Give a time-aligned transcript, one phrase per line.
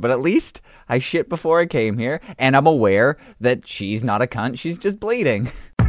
[0.00, 4.22] But at least I shit before I came here, and I'm aware that she's not
[4.22, 4.58] a cunt.
[4.58, 5.50] She's just bleeding.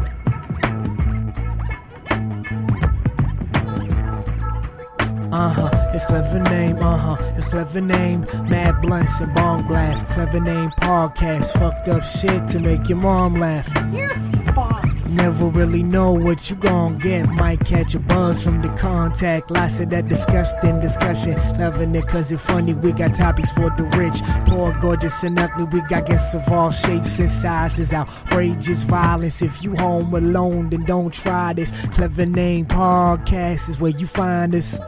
[5.34, 8.22] Uh huh, it's clever name, uh huh, it's clever name.
[8.48, 11.54] Mad blunts and bong blast, clever name podcast.
[11.58, 13.68] Fucked up shit to make your mom laugh.
[13.92, 14.12] You're
[14.54, 14.83] fucked.
[15.10, 17.28] Never really know what you gon' get.
[17.30, 19.52] Might catch a buzz from the contact.
[19.52, 21.36] Lots of that disgusting discussion.
[21.60, 22.74] Loving it cause it's funny.
[22.74, 24.22] We got topics for the rich.
[24.48, 25.66] Poor, gorgeous, and ugly.
[25.66, 27.92] We got guests of all shapes and sizes.
[27.92, 29.42] Outrageous violence.
[29.42, 31.72] If you home alone, then don't try this.
[31.92, 34.80] Clever name podcast is where you find us.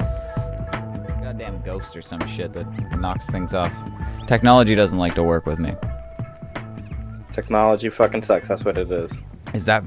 [1.21, 3.73] Goddamn ghost or some shit that knocks things off.
[4.27, 5.73] Technology doesn't like to work with me.
[7.33, 8.47] Technology fucking sucks.
[8.47, 9.11] That's what it is.
[9.53, 9.83] Is that.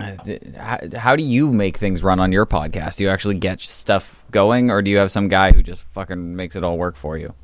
[0.00, 2.96] Uh, how do you make things run on your podcast?
[2.96, 6.34] Do you actually get stuff going, or do you have some guy who just fucking
[6.34, 7.34] makes it all work for you?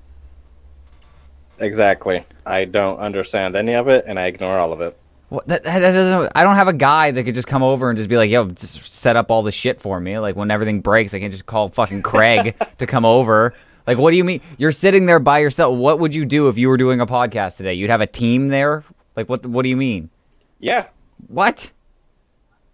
[1.58, 2.24] Exactly.
[2.46, 4.96] I don't understand any of it, and I ignore all of it.
[5.28, 6.32] What, that, that doesn't.
[6.34, 8.46] I don't have a guy that could just come over and just be like, "Yo,
[8.46, 11.46] just set up all the shit for me." Like when everything breaks, I can just
[11.46, 13.54] call fucking Craig to come over.
[13.86, 14.40] Like, what do you mean?
[14.58, 15.76] You're sitting there by yourself.
[15.76, 17.74] What would you do if you were doing a podcast today?
[17.74, 18.82] You'd have a team there.
[19.14, 19.46] Like, what?
[19.46, 20.10] What do you mean?
[20.58, 20.86] Yeah,
[21.28, 21.70] What?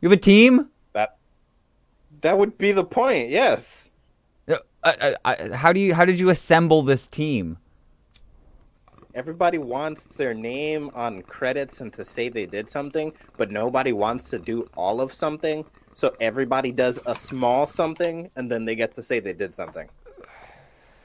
[0.01, 0.69] You have a team?
[0.93, 1.17] that
[2.21, 3.31] that would be the point.
[3.31, 3.91] Yes.
[4.49, 5.95] Uh, I, I, how do you?
[5.95, 7.59] How did you assemble this team?
[9.15, 14.29] Everybody wants their name on credits and to say they did something, but nobody wants
[14.31, 15.65] to do all of something.
[15.95, 19.89] So everybody does a small something, and then they get to say they did something.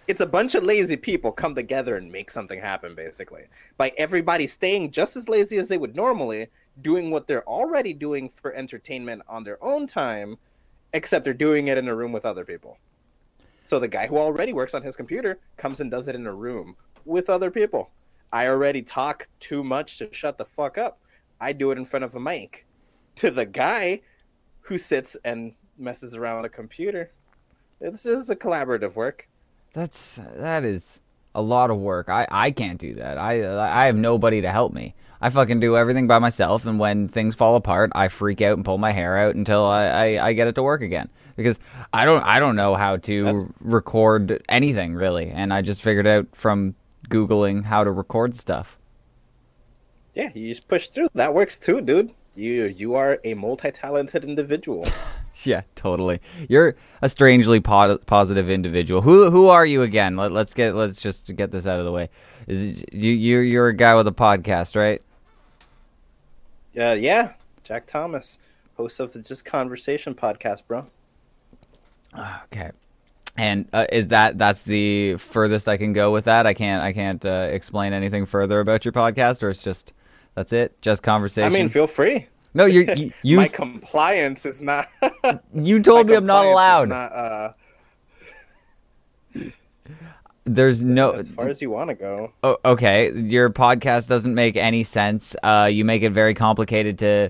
[0.08, 3.44] It's a bunch of lazy people come together and make something happen, basically.
[3.78, 6.48] By everybody staying just as lazy as they would normally,
[6.82, 10.38] doing what they're already doing for entertainment on their own time,
[10.94, 12.78] except they're doing it in a room with other people.
[13.64, 16.34] So the guy who already works on his computer comes and does it in a
[16.34, 17.92] room with other people.
[18.34, 21.00] I already talk too much to shut the fuck up.
[21.40, 22.66] I do it in front of a mic.
[23.18, 24.02] To the guy
[24.62, 27.12] who sits and messes around on a computer,
[27.80, 29.28] this is a collaborative work.
[29.74, 31.00] That's that is
[31.34, 32.10] a lot of work.
[32.10, 33.18] I, I can't do that.
[33.18, 34.96] I I have nobody to help me.
[35.22, 38.66] I fucking do everything by myself, and when things fall apart, I freak out and
[38.66, 41.10] pull my hair out until I, I, I get it to work again.
[41.38, 41.60] Because
[41.94, 46.08] I don't I don't know how to That's- record anything really, and I just figured
[46.08, 46.76] out from
[47.10, 48.78] googling how to record stuff.
[50.14, 51.08] Yeah, you just push through.
[51.14, 52.12] That works too, dude.
[52.36, 54.86] You you are a multi-talented individual.
[55.46, 56.20] Yeah, totally.
[56.50, 59.02] You're a strangely po- positive individual.
[59.02, 60.18] Who who are you again?
[60.18, 62.10] Let, let's get let's just get this out of the way.
[62.48, 65.02] Is it, you you you're a guy with a podcast, right?
[66.78, 67.34] Uh, yeah,
[67.64, 68.38] Jack Thomas,
[68.76, 70.86] host of the Just Conversation podcast, bro.
[72.46, 72.72] Okay.
[73.38, 76.46] And uh, is that that's the furthest I can go with that?
[76.46, 79.94] I can't I can't uh, explain anything further about your podcast, or it's just
[80.36, 81.46] that's it, just conversation.
[81.46, 82.28] I mean, feel free.
[82.54, 84.90] no, you're, you you My compliance is not.
[85.54, 86.90] you told me I'm not allowed.
[86.90, 87.54] Not, uh,
[90.56, 91.12] There's no.
[91.12, 92.34] as far as you want to go.
[92.44, 95.36] Oh, okay, your podcast doesn't make any sense.
[95.42, 97.30] Uh, you make it very complicated to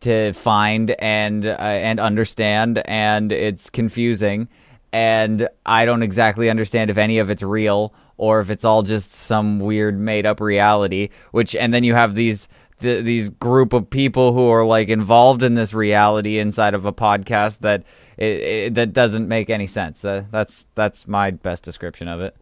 [0.00, 4.48] to find and uh, and understand, and it's confusing.
[4.90, 9.12] And I don't exactly understand if any of it's real or if it's all just
[9.12, 11.10] some weird made up reality.
[11.30, 12.48] Which and then you have these
[12.80, 16.92] th- these group of people who are like involved in this reality inside of a
[16.92, 17.84] podcast that
[18.16, 20.04] it, it, that doesn't make any sense.
[20.04, 22.34] Uh, that's that's my best description of it.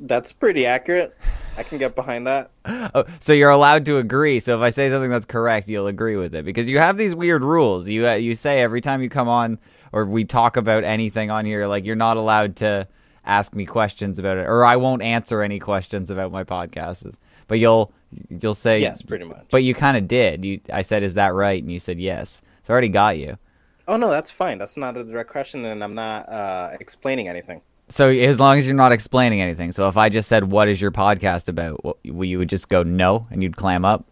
[0.00, 1.16] That's pretty accurate.
[1.56, 2.50] I can get behind that.
[2.94, 4.40] Oh, so you're allowed to agree.
[4.40, 7.14] So if I say something that's correct, you'll agree with it because you have these
[7.14, 7.88] weird rules.
[7.88, 9.58] You uh, you say every time you come on
[9.92, 12.86] or we talk about anything on here, like you're not allowed to
[13.24, 17.14] ask me questions about it, or I won't answer any questions about my podcasts.
[17.46, 17.92] But you'll
[18.28, 19.46] you'll say Yes, pretty much.
[19.50, 20.44] But you kind of did.
[20.44, 22.40] You I said, "Is that right?" And you said yes.
[22.62, 23.38] So I already got you.
[23.86, 24.58] Oh no, that's fine.
[24.58, 27.62] That's not a direct question, and I'm not uh, explaining anything.
[27.88, 29.72] So as long as you're not explaining anything.
[29.72, 32.82] So if I just said, "What is your podcast about?" Well, you would just go
[32.82, 34.04] no, and you'd clam up.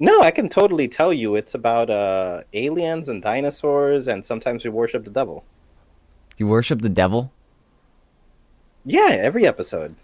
[0.00, 1.34] No, I can totally tell you.
[1.34, 5.44] It's about uh, aliens and dinosaurs, and sometimes we worship the devil.
[6.36, 7.32] You worship the devil.
[8.84, 9.96] Yeah, every episode.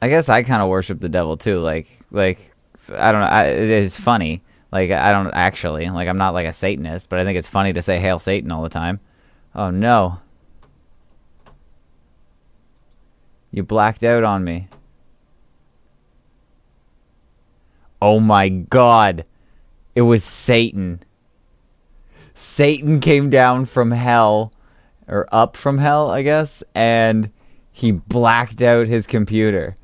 [0.00, 1.58] I guess I kind of worship the devil too.
[1.58, 2.54] Like, like
[2.94, 3.26] I don't know.
[3.26, 4.42] I, it is funny.
[4.72, 7.72] Like I don't actually like I'm not like a Satanist, but I think it's funny
[7.72, 9.00] to say "Hail Satan" all the time.
[9.54, 10.18] Oh no!
[13.50, 14.68] You blacked out on me.
[18.02, 19.24] Oh my god!
[19.94, 21.02] It was Satan.
[22.34, 24.52] Satan came down from hell,
[25.08, 27.30] or up from hell, I guess, and
[27.76, 29.76] He blacked out his computer.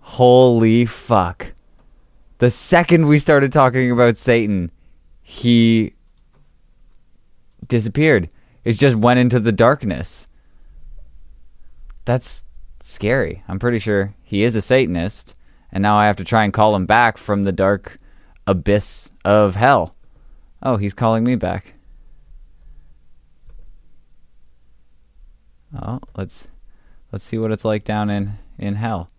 [0.00, 1.52] Holy fuck.
[2.38, 4.70] The second we started talking about Satan,
[5.20, 5.92] he
[7.66, 8.30] disappeared.
[8.64, 10.26] It just went into the darkness.
[12.06, 12.42] That's
[12.88, 13.42] scary.
[13.46, 15.34] I'm pretty sure he is a Satanist,
[15.70, 17.98] and now I have to try and call him back from the dark
[18.46, 19.94] abyss of hell.
[20.62, 21.74] Oh, he's calling me back.
[25.80, 26.48] Oh, let's
[27.12, 29.10] let's see what it's like down in in hell.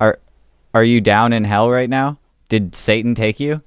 [0.00, 0.18] Are
[0.72, 2.18] are you down in hell right now?
[2.48, 3.62] Did Satan take you?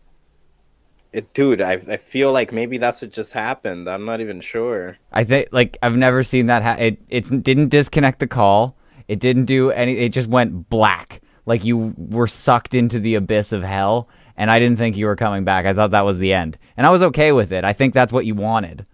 [1.11, 3.89] It, dude, I I feel like maybe that's what just happened.
[3.89, 4.97] I'm not even sure.
[5.11, 6.61] I think like I've never seen that.
[6.61, 8.75] Ha- it it didn't disconnect the call.
[9.07, 9.97] It didn't do any.
[9.97, 14.07] It just went black, like you were sucked into the abyss of hell.
[14.37, 15.65] And I didn't think you were coming back.
[15.65, 17.65] I thought that was the end, and I was okay with it.
[17.65, 18.85] I think that's what you wanted.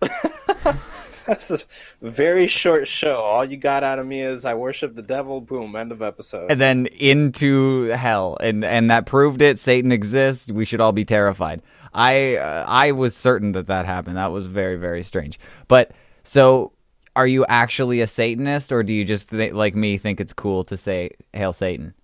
[1.30, 1.60] That's a
[2.02, 3.20] very short show.
[3.20, 5.40] All you got out of me is I worship the devil.
[5.40, 5.76] Boom.
[5.76, 6.50] End of episode.
[6.50, 11.04] and then into hell and and that proved it satan exists we should all be
[11.04, 11.62] terrified
[11.94, 15.38] i uh, i was certain that that happened that was very very strange
[15.68, 15.92] but
[16.24, 16.72] so
[17.16, 20.64] are you actually a satanist or do you just th- like me think it's cool
[20.64, 21.94] to say hail satan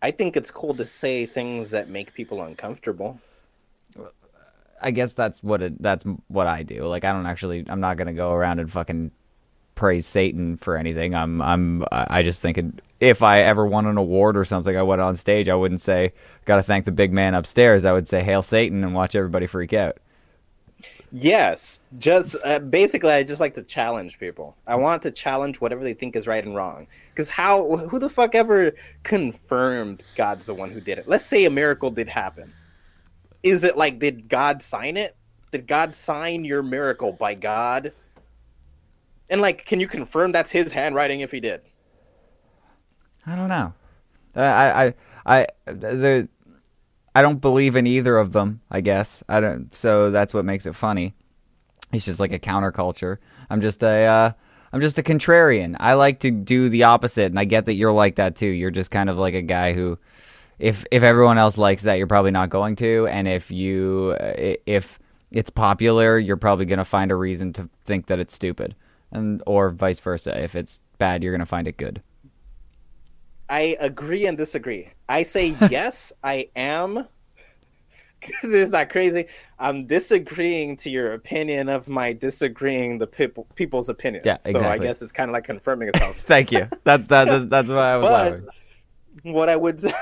[0.00, 3.18] I think it's cool to say things that make people uncomfortable.
[4.82, 7.96] I guess that's what it that's what i do like i don't actually i'm not
[7.96, 9.10] gonna go around and fucking
[9.74, 12.58] praise satan for anything i'm i'm i just think
[13.00, 16.12] if i ever won an award or something i went on stage i wouldn't say
[16.44, 19.72] gotta thank the big man upstairs i would say hail satan and watch everybody freak
[19.72, 19.98] out
[21.10, 24.56] Yes, just uh, basically, I just like to challenge people.
[24.66, 26.86] I want to challenge whatever they think is right and wrong.
[27.10, 28.72] Because how, who the fuck ever
[29.04, 31.08] confirmed God's the one who did it?
[31.08, 32.52] Let's say a miracle did happen.
[33.42, 35.16] Is it like, did God sign it?
[35.50, 37.92] Did God sign your miracle by God?
[39.30, 41.60] And like, can you confirm that's his handwriting if he did?
[43.26, 43.74] I don't know.
[44.34, 44.94] I I
[45.26, 46.28] I the
[47.14, 48.60] I don't believe in either of them.
[48.70, 49.74] I guess I don't.
[49.74, 51.14] So that's what makes it funny.
[51.92, 53.18] It's just like a counterculture.
[53.50, 54.32] I'm just a uh,
[54.72, 55.76] I'm just a contrarian.
[55.80, 58.46] I like to do the opposite, and I get that you're like that too.
[58.46, 59.98] You're just kind of like a guy who,
[60.58, 64.98] if if everyone else likes that, you're probably not going to, and if you if
[65.30, 68.74] it's popular, you're probably gonna find a reason to think that it's stupid,
[69.12, 70.42] and or vice versa.
[70.42, 72.02] If it's bad, you're gonna find it good.
[73.48, 74.90] I agree and disagree.
[75.08, 77.06] I say yes, I am.
[78.42, 79.26] this is not crazy.
[79.60, 84.26] I'm disagreeing to your opinion of my disagreeing the people people's opinions.
[84.26, 84.60] Yeah, exactly.
[84.60, 86.16] So I guess it's kind of like confirming itself.
[86.20, 86.68] Thank you.
[86.84, 87.28] That's that.
[87.28, 88.48] That's, that's why I was But- laughing.
[89.22, 89.80] What I would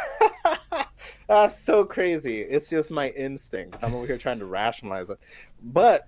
[1.28, 2.40] That's so crazy.
[2.40, 3.76] It's just my instinct.
[3.82, 5.18] I'm over here trying to rationalize it.
[5.60, 6.06] But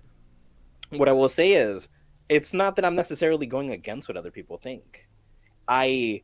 [0.90, 1.88] what I will say is
[2.28, 5.08] it's not that I'm necessarily going against what other people think.
[5.66, 6.22] I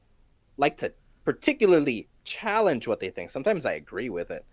[0.57, 0.93] like to
[1.25, 3.31] particularly challenge what they think.
[3.31, 4.45] Sometimes I agree with it.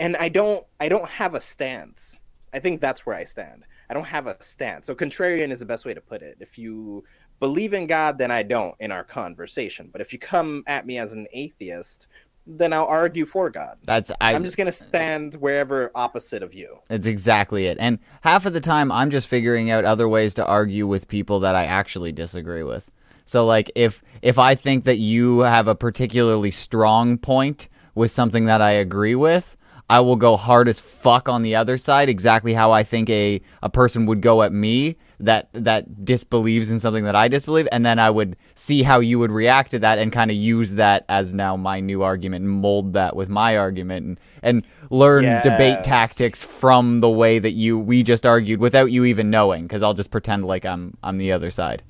[0.00, 2.18] And I don't I don't have a stance.
[2.52, 3.64] I think that's where I stand.
[3.90, 4.86] I don't have a stance.
[4.86, 6.36] So contrarian is the best way to put it.
[6.40, 7.04] If you
[7.40, 9.88] believe in God, then I don't in our conversation.
[9.92, 12.06] But if you come at me as an atheist,
[12.48, 13.76] then I'll argue for God.
[13.84, 14.34] That's I.
[14.34, 16.78] I'm just gonna uh, stand wherever opposite of you.
[16.88, 17.76] It's exactly it.
[17.78, 21.40] And half of the time, I'm just figuring out other ways to argue with people
[21.40, 22.90] that I actually disagree with.
[23.26, 28.46] So, like, if if I think that you have a particularly strong point with something
[28.46, 29.56] that I agree with,
[29.90, 33.42] I will go hard as fuck on the other side, exactly how I think a
[33.62, 37.84] a person would go at me that that disbelieves in something that I disbelieve, and
[37.84, 41.04] then I would see how you would react to that and kind of use that
[41.08, 45.82] as now my new argument and mold that with my argument and and learn debate
[45.82, 49.94] tactics from the way that you we just argued without you even knowing because I'll
[49.94, 51.82] just pretend like I'm I'm the other side.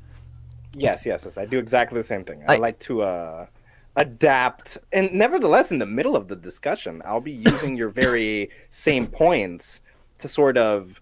[0.75, 1.37] Yes, yes, yes.
[1.39, 2.43] I do exactly the same thing.
[2.49, 3.47] I, I- like to uh,
[3.97, 9.07] adapt, and nevertheless, in the middle of the discussion, I'll be using your very same
[9.07, 9.81] points
[10.19, 11.01] to sort of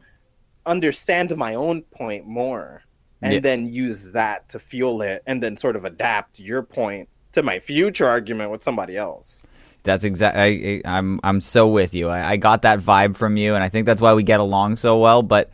[0.66, 2.82] understand my own point more,
[3.23, 3.40] and Yeah.
[3.40, 7.58] then use that to fuel it, and then sort of adapt your point to my
[7.58, 9.42] future argument with somebody else.
[9.85, 10.85] That's exactly.
[10.85, 12.08] I'm I'm so with you.
[12.08, 14.76] I, I got that vibe from you, and I think that's why we get along
[14.78, 15.23] so well.
[15.23, 15.50] But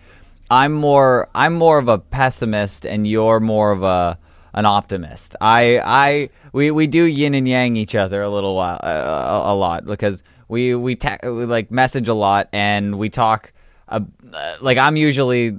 [0.50, 4.19] I'm more I'm more of a pessimist, and you're more of a
[4.54, 5.37] an optimist.
[5.40, 8.87] I I we, we do yin and yang each other a little while uh,
[9.47, 13.52] a, a lot because we we, ta- we like message a lot and we talk
[13.88, 14.00] uh,
[14.33, 15.51] Uh, like I'm usually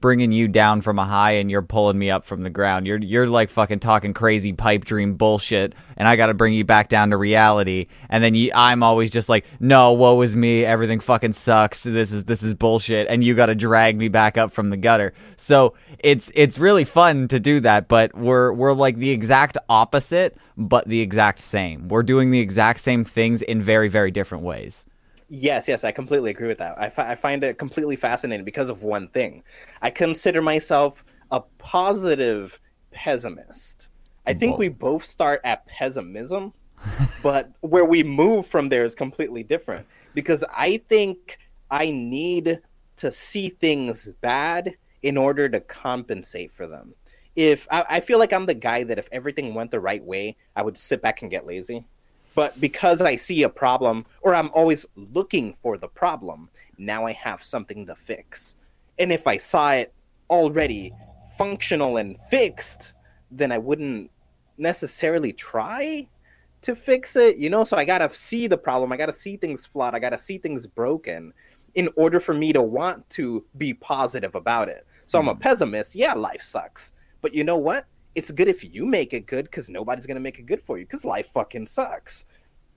[0.00, 2.86] bringing you down from a high and you're pulling me up from the ground.
[2.86, 6.64] You're you're like fucking talking crazy pipe dream bullshit, and I got to bring you
[6.64, 7.86] back down to reality.
[8.10, 11.82] And then you, I'm always just like, no, woe is me, everything fucking sucks.
[11.82, 14.76] This is this is bullshit, and you got to drag me back up from the
[14.76, 15.14] gutter.
[15.36, 20.36] So it's it's really fun to do that, but we're we're like the exact opposite,
[20.56, 21.88] but the exact same.
[21.88, 24.84] We're doing the exact same things in very very different ways.
[25.28, 26.78] Yes, yes, I completely agree with that.
[26.78, 29.42] I, fi- I find it completely fascinating because of one thing.
[29.80, 33.88] I consider myself a positive pessimist.
[34.26, 36.52] I think we both start at pessimism,
[37.22, 41.38] but where we move from there is completely different because I think
[41.70, 42.60] I need
[42.96, 46.94] to see things bad in order to compensate for them.
[47.36, 50.36] If I, I feel like I'm the guy that if everything went the right way,
[50.54, 51.86] I would sit back and get lazy.
[52.34, 56.48] But because I see a problem, or I'm always looking for the problem,
[56.78, 58.56] now I have something to fix.
[58.98, 59.92] And if I saw it
[60.30, 60.92] already
[61.38, 62.92] functional and fixed,
[63.30, 64.10] then I wouldn't
[64.58, 66.08] necessarily try
[66.62, 67.64] to fix it, you know?
[67.64, 70.66] So I gotta see the problem, I gotta see things flawed, I gotta see things
[70.66, 71.32] broken
[71.74, 74.86] in order for me to want to be positive about it.
[75.06, 75.42] So I'm a mm-hmm.
[75.42, 75.94] pessimist.
[75.94, 76.92] Yeah, life sucks.
[77.20, 77.86] But you know what?
[78.14, 80.78] It's good if you make it good because nobody's going to make it good for
[80.78, 82.24] you because life fucking sucks.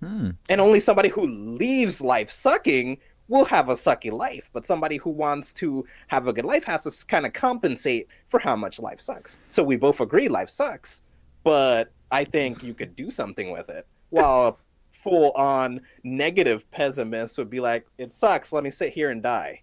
[0.02, 0.32] Hmm.
[0.50, 4.50] And only somebody who leaves life sucking will have a sucky life.
[4.54, 8.40] But somebody who wants to have a good life has to kind of compensate for
[8.40, 9.38] how much life sucks.
[9.50, 11.02] So we both agree life sucks.
[11.44, 13.88] But I think you could do something with it.
[14.10, 14.56] While a
[14.92, 18.52] full on negative pessimist would be like, it sucks.
[18.52, 19.62] Let me sit here and die.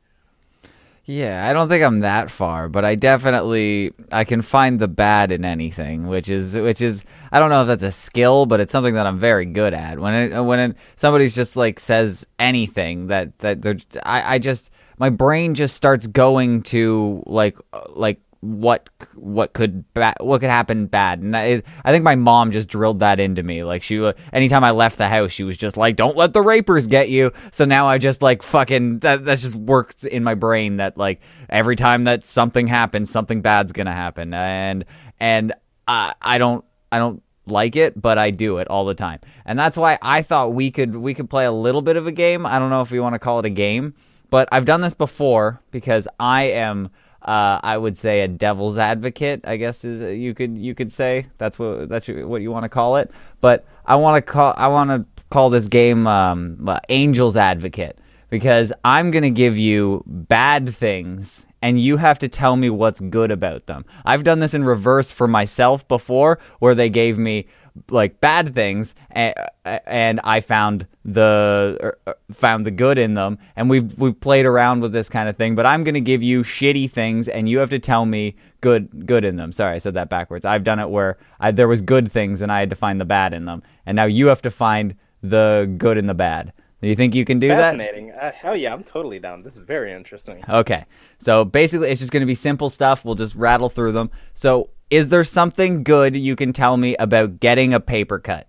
[1.06, 5.32] Yeah, I don't think I'm that far, but I definitely I can find the bad
[5.32, 8.72] in anything, which is which is I don't know if that's a skill, but it's
[8.72, 9.98] something that I'm very good at.
[9.98, 15.10] When it, when it, somebody's just like says anything that that I I just my
[15.10, 17.58] brain just starts going to like
[17.90, 21.20] like what what could ba- what could happen bad.
[21.20, 23.64] And I, I think my mom just drilled that into me.
[23.64, 26.86] Like she anytime i left the house she was just like don't let the rapers
[26.86, 27.32] get you.
[27.52, 31.20] So now i just like fucking that that's just worked in my brain that like
[31.48, 34.34] every time that something happens something bad's gonna happen.
[34.34, 34.84] And
[35.18, 35.54] and
[35.88, 39.20] i i don't i don't like it but i do it all the time.
[39.46, 42.12] And that's why i thought we could we could play a little bit of a
[42.12, 42.44] game.
[42.44, 43.94] I don't know if we want to call it a game
[44.30, 46.90] but i've done this before because i am
[47.24, 49.42] uh, I would say a devil's advocate.
[49.44, 52.68] I guess is you could you could say that's what that's what you want to
[52.68, 53.10] call it.
[53.40, 57.98] But I want to call I want to call this game um, uh, Angel's Advocate
[58.34, 63.30] because I'm gonna give you bad things and you have to tell me what's good
[63.30, 63.84] about them.
[64.04, 67.46] I've done this in reverse for myself before, where they gave me
[67.90, 73.38] like bad things and, and I found the er, er, found the good in them
[73.54, 76.22] and we've we've played around with this kind of thing but I'm going to give
[76.22, 79.52] you shitty things and you have to tell me good good in them.
[79.52, 80.44] Sorry I said that backwards.
[80.44, 83.04] I've done it where I, there was good things and I had to find the
[83.04, 86.52] bad in them and now you have to find the good and the bad
[86.84, 88.08] do you think you can do Fascinating.
[88.08, 88.22] that?
[88.22, 89.42] Uh, hell yeah, I'm totally down.
[89.42, 90.44] This is very interesting.
[90.48, 90.84] Okay.
[91.18, 93.04] So basically, it's just going to be simple stuff.
[93.04, 94.10] We'll just rattle through them.
[94.34, 98.46] So, is there something good you can tell me about getting a paper cut?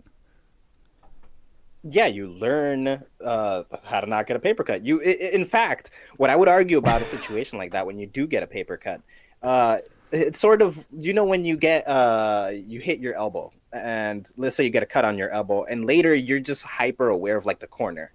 [1.88, 4.86] Yeah, you learn uh, how to not get a paper cut.
[4.86, 8.28] You, in fact, what I would argue about a situation like that when you do
[8.28, 9.02] get a paper cut,
[9.44, 9.78] uh,
[10.12, 14.56] it's sort of you know when you get uh, you hit your elbow, and let's
[14.56, 17.46] say you get a cut on your elbow, and later you're just hyper aware of
[17.46, 18.12] like the corner,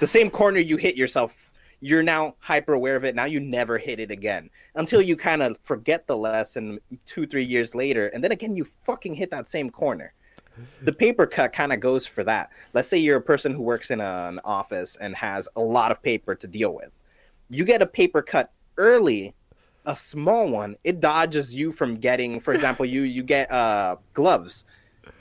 [0.00, 1.48] the same corner you hit yourself
[1.80, 3.14] you're now hyper aware of it.
[3.14, 7.44] Now you never hit it again until you kind of forget the lesson two, three
[7.44, 8.08] years later.
[8.08, 10.12] And then again, you fucking hit that same corner.
[10.82, 12.50] The paper cut kind of goes for that.
[12.74, 16.02] Let's say you're a person who works in an office and has a lot of
[16.02, 16.90] paper to deal with.
[17.48, 19.34] You get a paper cut early,
[19.86, 24.64] a small one, it dodges you from getting, for example, you you get uh, gloves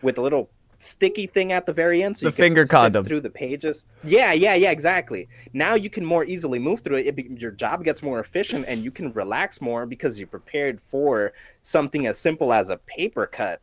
[0.01, 0.49] with a little
[0.87, 3.07] sticky thing at the very end, so the you can finger condoms.
[3.07, 3.85] through the pages.
[4.03, 5.27] Yeah, yeah, yeah, exactly.
[5.53, 7.07] Now you can more easily move through it.
[7.07, 10.79] it be, your job gets more efficient, and you can relax more because you're prepared
[10.81, 13.61] for something as simple as a paper cut.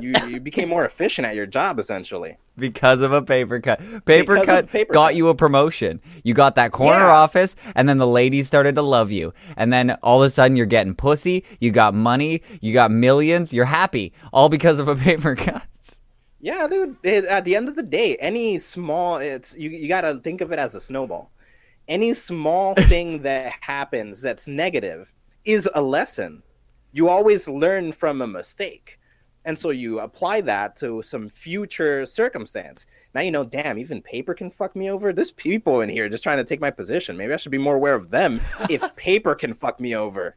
[0.00, 2.36] you, you became more efficient at your job essentially.
[2.56, 3.80] because of a paper cut.
[4.04, 5.16] Paper Because cut paper got cut.
[5.16, 6.00] you a promotion.
[6.22, 7.06] You got that corner Yeah.
[7.14, 9.32] office, and then the ladies started to love you.
[9.56, 11.44] And then all of a sudden, you're getting pussy.
[11.58, 12.42] You got money.
[12.60, 13.52] You got millions.
[13.52, 15.62] You're happy, all because of a paper cut.
[16.40, 16.96] Yeah, dude.
[17.02, 20.40] It, at the end of the day, any small it's you you got to think
[20.40, 21.30] of it as a snowball.
[21.88, 25.12] Any small thing that happens that's negative
[25.44, 26.42] is a lesson.
[26.92, 28.98] You always learn from a mistake.
[29.46, 32.84] And so you apply that to some future circumstance.
[33.14, 35.12] Now you know, damn, even paper can fuck me over.
[35.12, 37.16] There's people in here just trying to take my position.
[37.16, 40.36] Maybe I should be more aware of them if paper can fuck me over.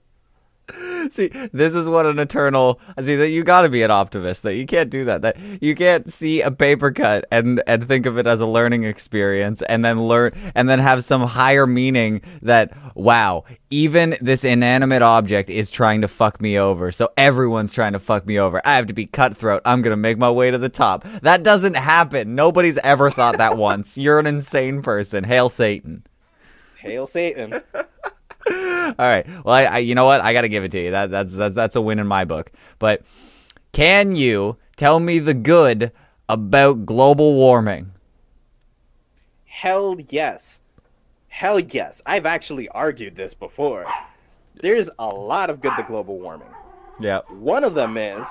[1.09, 2.79] See, this is what an eternal.
[2.95, 4.43] I See that you got to be an optimist.
[4.43, 5.21] That you can't do that.
[5.21, 8.83] That you can't see a paper cut and and think of it as a learning
[8.83, 15.01] experience, and then learn and then have some higher meaning that wow, even this inanimate
[15.01, 16.91] object is trying to fuck me over.
[16.91, 18.65] So everyone's trying to fuck me over.
[18.65, 19.61] I have to be cutthroat.
[19.65, 21.05] I'm gonna make my way to the top.
[21.21, 22.35] That doesn't happen.
[22.35, 23.97] Nobody's ever thought that once.
[23.97, 25.25] You're an insane person.
[25.25, 26.05] Hail Satan.
[26.79, 27.61] Hail Satan.
[28.49, 29.25] All right.
[29.43, 30.21] Well, I, I, you know what?
[30.21, 30.91] I got to give it to you.
[30.91, 32.51] That that's that's that's a win in my book.
[32.79, 33.03] But
[33.71, 35.91] can you tell me the good
[36.27, 37.91] about global warming?
[39.45, 40.59] Hell yes.
[41.29, 42.01] Hell yes.
[42.05, 43.85] I've actually argued this before.
[44.61, 46.49] There's a lot of good to global warming.
[46.99, 47.21] Yeah.
[47.29, 48.27] One of them is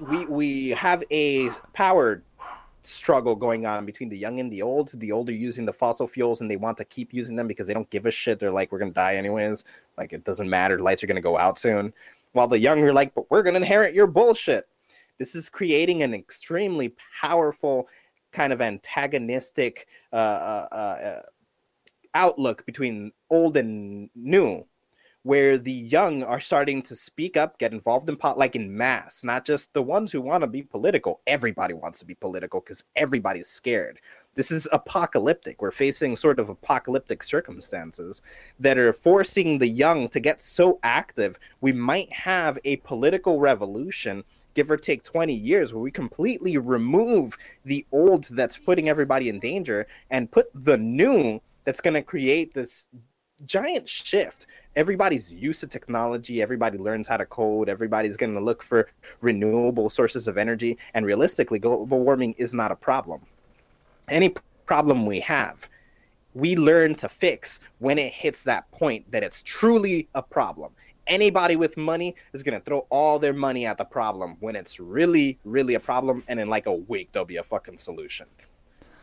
[0.00, 2.22] we we have a power
[2.86, 4.90] struggle going on between the young and the old.
[4.94, 7.66] The old are using the fossil fuels and they want to keep using them because
[7.66, 8.38] they don't give a shit.
[8.38, 9.64] They're like, we're gonna die anyways.
[9.96, 10.78] Like it doesn't matter.
[10.78, 11.92] Lights are gonna go out soon.
[12.32, 14.68] While the young are like, but we're gonna inherit your bullshit.
[15.18, 17.88] This is creating an extremely powerful
[18.32, 21.22] kind of antagonistic uh, uh, uh,
[22.14, 24.64] outlook between old and new
[25.24, 29.24] where the young are starting to speak up, get involved in pot like in mass,
[29.24, 31.20] not just the ones who want to be political.
[31.26, 33.98] Everybody wants to be political because everybody's scared.
[34.34, 35.62] This is apocalyptic.
[35.62, 38.20] We're facing sort of apocalyptic circumstances
[38.60, 41.38] that are forcing the young to get so active.
[41.62, 47.38] We might have a political revolution, give or take 20 years, where we completely remove
[47.64, 52.52] the old that's putting everybody in danger and put the new that's going to create
[52.52, 52.88] this
[53.46, 54.46] giant shift.
[54.76, 56.42] Everybody's used to technology.
[56.42, 57.68] Everybody learns how to code.
[57.68, 58.88] Everybody's going to look for
[59.20, 60.78] renewable sources of energy.
[60.94, 63.20] And realistically global warming is not a problem.
[64.08, 64.34] Any
[64.66, 65.68] problem we have
[66.34, 70.72] we learn to fix when it hits that point that it's truly a problem.
[71.06, 74.80] Anybody with money is going to throw all their money at the problem when it's
[74.80, 76.24] really really a problem.
[76.28, 78.26] And in like a week there'll be a fucking solution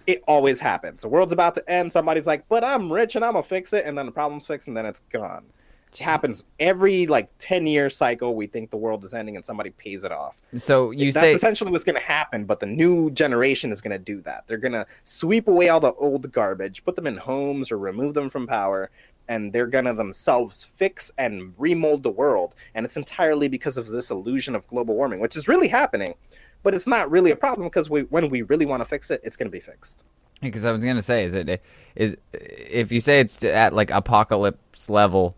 [0.07, 1.01] it always happens.
[1.01, 1.91] The world's about to end.
[1.91, 4.67] Somebody's like but i'm rich and i'm gonna fix it and then the problem's fixed
[4.67, 5.45] and then it's gone.
[5.93, 9.71] It happens every like 10 year cycle we think the world is ending and somebody
[9.71, 10.39] pays it off.
[10.55, 13.91] So you that's say essentially what's going to happen but the new generation is going
[13.91, 14.45] to do that.
[14.47, 18.13] They're going to sweep away all the old garbage put them in homes or remove
[18.13, 18.89] them from power
[19.27, 22.55] and they're going to themselves fix and remold the world.
[22.73, 26.15] And it's entirely because of this illusion of global warming which is really happening
[26.63, 29.21] but it's not really a problem because we when we really want to fix it
[29.23, 30.03] it's going to be fixed
[30.41, 31.61] because I was gonna say is it
[31.95, 35.35] is if you say it's at like apocalypse level,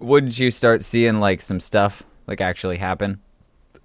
[0.00, 3.20] wouldn't you start seeing like some stuff like actually happen?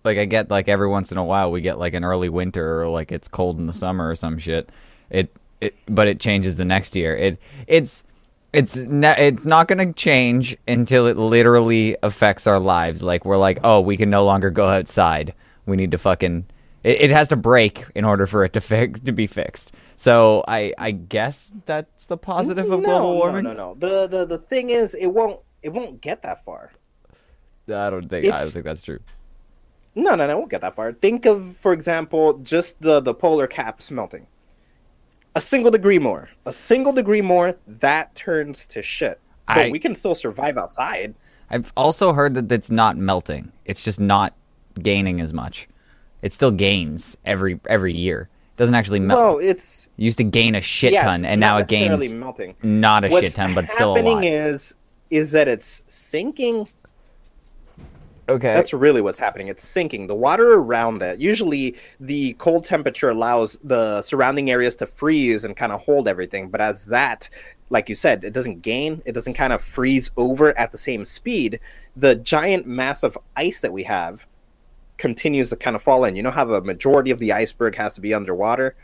[0.04, 2.82] Like I get like every once in a while we get like an early winter
[2.82, 4.72] or like it's cold in the summer or some shit.
[5.10, 7.16] It it but it changes the next year.
[7.16, 8.04] It it's
[8.54, 13.04] it's ne- it's not going to change until it literally affects our lives.
[13.04, 15.36] Like we're like, "Oh, we can no longer go outside.
[15.70, 16.46] We need to fucking
[16.84, 20.44] it, it has to break in order for it to fix to be fixed." So
[20.48, 23.44] I I guess that's the positive of global warming.
[23.44, 26.72] no no no the, the the thing is it won't it won't get that far
[27.68, 29.00] I don't think I don't think that's true.
[29.96, 30.94] No, no, no, it won't get that far.
[30.94, 34.28] Think of, for example, just the, the polar caps melting.
[35.36, 36.30] A single degree more.
[36.46, 39.20] A single degree more, that turns to shit.
[39.48, 41.16] But I- we can still survive outside.
[41.50, 43.52] I've also heard that it's not melting.
[43.66, 44.36] It's just not
[44.84, 45.68] gaining as much.
[46.22, 48.30] It still gains every every year.
[48.54, 49.20] It doesn't actually melt.
[49.20, 52.56] Well, it's it used to gain a shit yeah, ton, and now it gains melting.
[52.62, 54.04] not a What's shit ton, but still a lot.
[54.04, 54.74] What's happening is
[55.10, 56.68] is that it's sinking
[58.30, 58.54] okay.
[58.54, 59.48] That's really what's happening.
[59.48, 60.08] It's sinking.
[60.08, 65.56] The water around it, usually the cold temperature allows the surrounding areas to freeze and
[65.56, 66.50] kind of hold everything.
[66.50, 67.30] But as that,
[67.70, 71.06] like you said, it doesn't gain, it doesn't kind of freeze over at the same
[71.06, 71.60] speed.
[71.96, 74.26] The giant mass of ice that we have
[75.00, 76.16] continues to kind of fall in.
[76.16, 78.76] You know how the majority of the iceberg has to be underwater?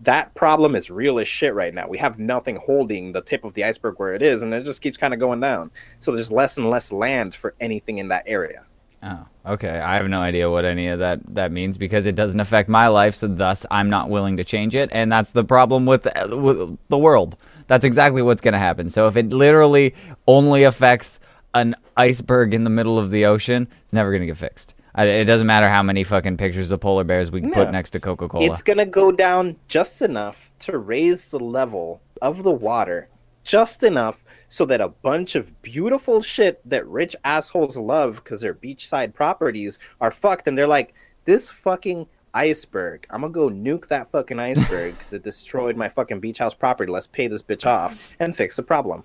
[0.00, 1.86] That problem is real as shit right now.
[1.86, 4.80] We have nothing holding the tip of the iceberg where it is, and it just
[4.80, 5.70] keeps kind of going down.
[6.00, 8.64] So there's less and less land for anything in that area.
[9.02, 9.78] Oh, okay.
[9.78, 12.88] I have no idea what any of that that means because it doesn't affect my
[12.88, 16.78] life, so thus I'm not willing to change it, and that's the problem with, with
[16.88, 17.36] the world.
[17.66, 18.88] That's exactly what's going to happen.
[18.88, 19.94] So if it literally
[20.26, 21.20] only affects
[21.54, 24.74] an iceberg in the middle of the ocean, it's never going to get fixed.
[24.94, 27.90] I, it doesn't matter how many fucking pictures of polar bears we can put next
[27.90, 28.44] to Coca Cola.
[28.44, 33.08] It's gonna go down just enough to raise the level of the water,
[33.44, 38.52] just enough so that a bunch of beautiful shit that rich assholes love because they're
[38.52, 40.92] beachside properties are fucked, and they're like,
[41.24, 43.06] this fucking iceberg.
[43.10, 46.90] I'm gonna go nuke that fucking iceberg because it destroyed my fucking beach house property.
[46.90, 49.04] Let's pay this bitch off and fix the problem.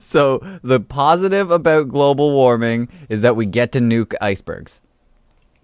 [0.00, 4.80] So the positive about global warming is that we get to nuke icebergs.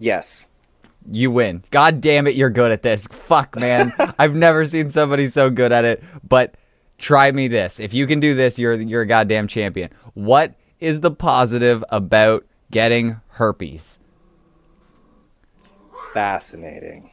[0.03, 0.45] Yes.
[1.09, 1.63] You win.
[1.71, 3.07] God damn it, you're good at this.
[3.07, 3.93] Fuck, man.
[4.19, 6.03] I've never seen somebody so good at it.
[6.27, 6.55] But
[6.97, 7.79] try me this.
[7.79, 9.91] If you can do this, you're you're a goddamn champion.
[10.13, 13.99] What is the positive about getting herpes?
[16.13, 17.09] Fascinating.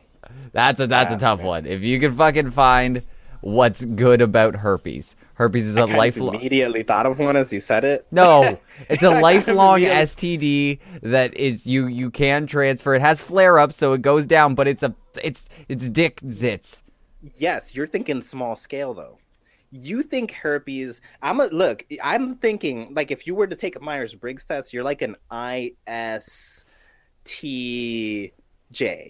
[0.50, 1.66] That's a that's a tough one.
[1.66, 3.04] If you can fucking find
[3.40, 5.14] what's good about herpes.
[5.40, 8.06] Herpes is a lifelong Immediately thought of one as you said it.
[8.10, 8.58] No,
[8.90, 12.94] it's a lifelong STD that is you you can transfer.
[12.94, 16.82] It has flare ups, so it goes down, but it's a it's it's dick zits.
[17.36, 19.16] Yes, you're thinking small scale though.
[19.70, 21.00] You think herpes?
[21.22, 21.86] I'm a look.
[22.02, 25.16] I'm thinking like if you were to take a Myers Briggs test, you're like an
[25.32, 26.64] ISTJ.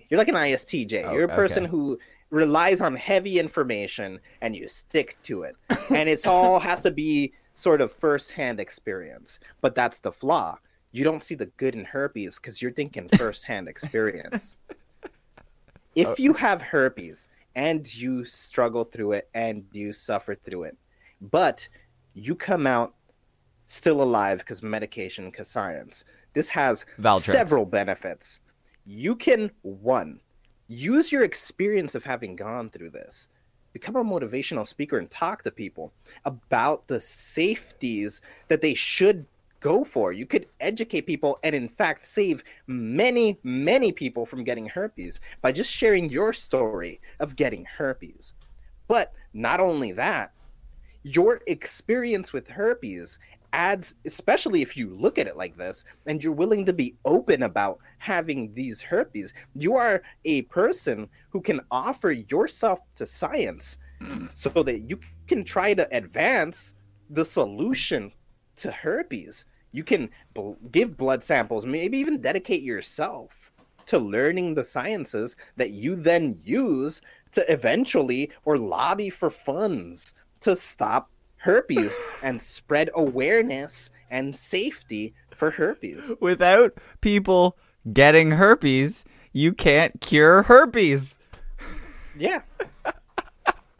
[0.08, 1.08] You're like an ISTJ.
[1.08, 1.72] Oh, you're a oh, person okay.
[1.72, 1.98] who
[2.30, 5.56] relies on heavy information and you stick to it,
[5.90, 9.40] and it's all has to be sort of first-hand experience.
[9.60, 10.58] But that's the flaw.
[10.92, 14.58] You don't see the good in herpes because you're thinking first-hand experience.
[15.94, 20.76] if you have herpes and you struggle through it and you suffer through it,
[21.20, 21.68] but
[22.14, 22.94] you come out
[23.66, 27.32] still alive because medication, because science, this has Valtrex.
[27.32, 28.40] several benefits.
[28.84, 30.20] You can, one,
[30.70, 33.26] use your experience of having gone through this,
[33.72, 35.92] become a motivational speaker and talk to people
[36.24, 39.26] about the safeties that they should
[39.58, 40.12] go for.
[40.12, 45.50] You could educate people and, in fact, save many, many people from getting herpes by
[45.50, 48.34] just sharing your story of getting herpes.
[48.86, 50.32] But not only that,
[51.02, 53.18] your experience with herpes
[53.52, 57.42] adds, especially if you look at it like this and you're willing to be open
[57.42, 63.76] about having these herpes, you are a person who can offer yourself to science
[64.32, 66.74] so that you can try to advance
[67.10, 68.12] the solution
[68.56, 69.44] to herpes.
[69.72, 73.52] You can bl- give blood samples, maybe even dedicate yourself
[73.86, 77.00] to learning the sciences that you then use
[77.32, 81.10] to eventually or lobby for funds to stop
[81.40, 86.12] herpes and spread awareness and safety for herpes.
[86.20, 87.56] Without people
[87.92, 91.18] getting herpes, you can't cure herpes.
[92.16, 92.42] Yeah.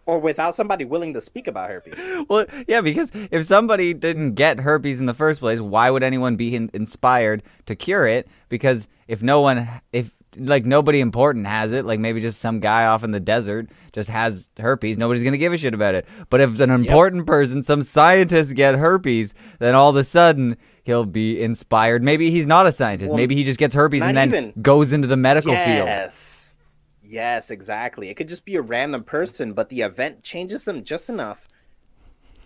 [0.07, 1.94] or without somebody willing to speak about herpes.
[2.29, 6.37] Well, yeah, because if somebody didn't get herpes in the first place, why would anyone
[6.37, 8.27] be in- inspired to cure it?
[8.49, 12.87] Because if no one, if like nobody important has it, like maybe just some guy
[12.87, 16.07] off in the desert just has herpes, nobody's gonna give a shit about it.
[16.29, 21.05] But if an important person, some scientists get herpes, then all of a sudden he'll
[21.05, 22.03] be inspired.
[22.03, 23.11] Maybe he's not a scientist.
[23.11, 25.87] Well, maybe he just gets herpes and then even- goes into the medical field.
[25.87, 26.55] Yes.
[27.03, 28.09] Yes, exactly.
[28.09, 31.49] It could just be a random person, but the event changes them just enough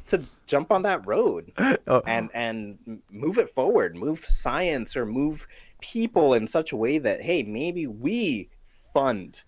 [0.07, 1.53] to jump on that road
[1.87, 2.03] Oh.
[2.07, 5.47] and and move it forward, move science or move
[5.85, 8.49] people in such a way that hey, maybe we
[8.95, 9.43] fund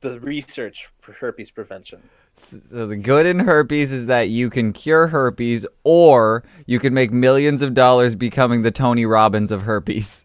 [0.00, 2.02] the research for herpes prevention.
[2.34, 7.12] So the good in herpes is that you can cure herpes, or you can make
[7.12, 10.24] millions of dollars becoming the Tony Robbins of herpes.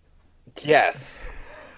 [0.62, 1.20] Yes.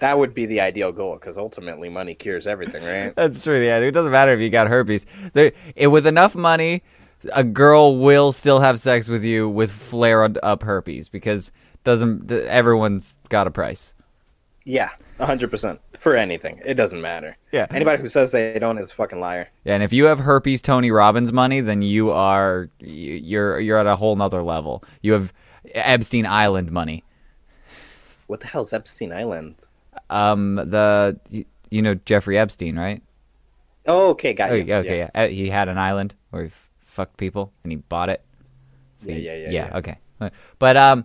[0.00, 3.14] That would be the ideal goal because ultimately money cures everything, right?
[3.16, 3.62] That's true.
[3.64, 5.06] Yeah, it doesn't matter if you got herpes.
[5.34, 6.82] There, it, with enough money,
[7.32, 11.52] a girl will still have sex with you with flared up herpes because
[11.84, 13.94] doesn't everyone's got a price.
[14.66, 15.78] Yeah, 100%.
[15.98, 16.60] For anything.
[16.64, 17.36] It doesn't matter.
[17.52, 17.66] Yeah.
[17.70, 19.48] Anybody who says they don't is a fucking liar.
[19.64, 23.78] Yeah, and if you have herpes Tony Robbins money, then you are you- you're you're
[23.78, 24.82] at a whole nother level.
[25.02, 25.32] You have
[25.74, 27.04] Epstein Island money.
[28.26, 29.56] What the hell's Epstein Island?
[30.10, 31.20] Um, the
[31.70, 33.02] you, know Jeffrey Epstein, right?
[33.86, 34.72] Oh, okay, got Oh, you.
[34.74, 35.10] okay, yeah.
[35.14, 38.22] Uh, He had an island where he fucked people and he bought it.
[38.96, 39.68] So Yeah, yeah, yeah, yeah.
[39.70, 39.76] yeah.
[39.78, 39.98] Okay,
[40.58, 41.04] but um,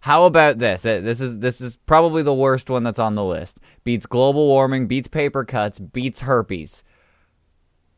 [0.00, 0.82] how about this?
[0.82, 3.60] This is this is probably the worst one that's on the list.
[3.84, 6.82] Beats global warming, beats paper cuts, beats herpes.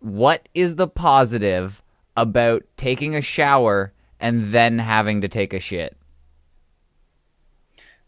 [0.00, 1.80] What is the positive
[2.16, 5.96] about taking a shower and then having to take a shit?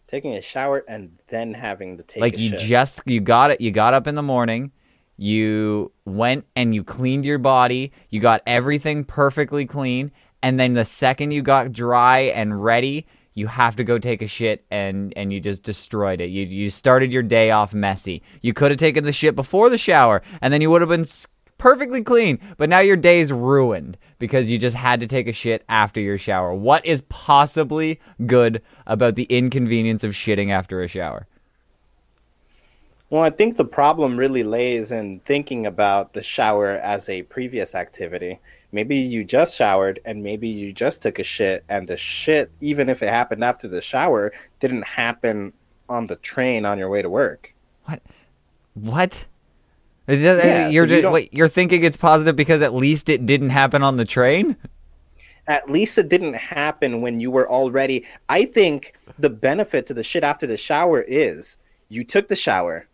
[0.08, 2.58] Taking a shower and then having to take like a you shit.
[2.60, 4.72] just you got it you got up in the morning
[5.16, 10.10] you went and you cleaned your body you got everything perfectly clean
[10.42, 14.26] and then the second you got dry and ready you have to go take a
[14.26, 16.30] shit and and you just destroyed it.
[16.30, 18.22] You you started your day off messy.
[18.40, 21.06] You could have taken the shit before the shower and then you would have been
[21.58, 22.38] perfectly clean.
[22.56, 26.18] But now your day's ruined because you just had to take a shit after your
[26.18, 26.54] shower.
[26.54, 31.26] What is possibly good about the inconvenience of shitting after a shower?
[33.10, 37.74] Well, I think the problem really lays in thinking about the shower as a previous
[37.74, 38.40] activity.
[38.74, 42.88] Maybe you just showered and maybe you just took a shit, and the shit, even
[42.88, 45.52] if it happened after the shower, didn't happen
[45.88, 47.54] on the train on your way to work.
[47.84, 48.02] What?
[48.74, 49.26] what
[50.08, 53.08] Yeah, uh, you're so you ju- don't- wait, you're thinking it's positive because at least
[53.08, 54.56] it didn't happen on the train?
[55.46, 58.04] At least it didn't happen when you were already.
[58.28, 61.58] I think the benefit to the shit after the shower is
[61.90, 62.88] you took the shower,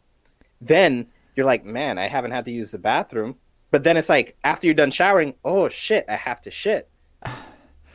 [0.60, 3.36] then you're like, man, I haven't had to use the bathroom.
[3.70, 6.88] But then it's like, after you're done showering, oh shit, I have to shit.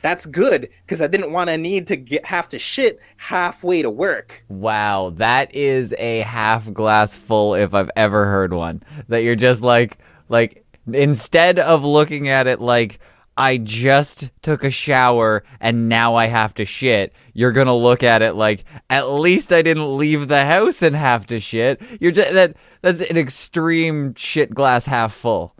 [0.05, 3.89] That's good because I didn't want to need to get have to shit halfway to
[3.89, 4.43] work.
[4.49, 8.83] Wow, that is a half glass full if I've ever heard one.
[9.07, 9.97] That you're just like
[10.29, 12.99] like instead of looking at it like
[13.35, 18.21] I just took a shower and now I have to shit, you're to look at
[18.21, 21.81] it like at least I didn't leave the house and have to shit.
[21.99, 25.54] You're just that that's an extreme shit glass half full.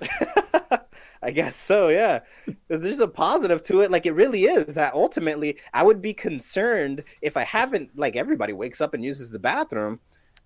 [1.22, 2.20] I guess so, yeah.
[2.68, 3.90] There's a positive to it.
[3.90, 4.74] Like it really is.
[4.74, 7.90] That ultimately, I would be concerned if I haven't.
[7.96, 10.00] Like everybody wakes up and uses the bathroom.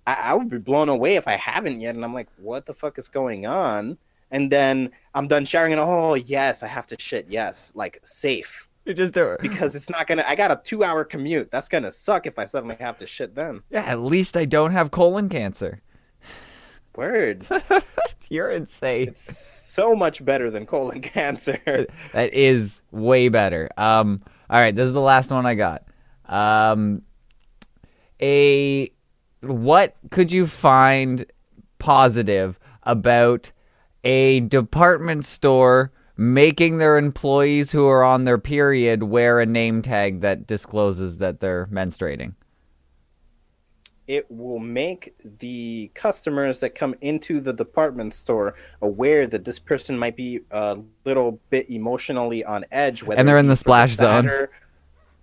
[0.06, 2.74] I, I would be blown away if I haven't yet, and I'm like, what the
[2.74, 3.96] fuck is going on?
[4.32, 7.26] And then I'm done showering, and oh yes, I have to shit.
[7.28, 10.24] Yes, like safe You're just a, because it's not gonna.
[10.26, 11.52] I got a two hour commute.
[11.52, 13.62] That's gonna suck if I suddenly have to shit then.
[13.70, 15.82] yeah, at least I don't have colon cancer.
[16.96, 17.46] Word.
[18.30, 19.08] You're insane.
[19.08, 21.60] It's so much better than colon cancer.
[22.12, 23.68] That is way better.
[23.76, 25.84] Um, all right, this is the last one I got.
[26.26, 27.02] Um,
[28.20, 28.90] a
[29.40, 31.26] what could you find
[31.78, 33.50] positive about
[34.04, 40.20] a department store making their employees who are on their period wear a name tag
[40.20, 42.34] that discloses that they're menstruating?
[44.06, 49.98] It will make the customers that come into the department store aware that this person
[49.98, 53.02] might be a little bit emotionally on edge.
[53.02, 54.48] Whether And they're in the splash zone.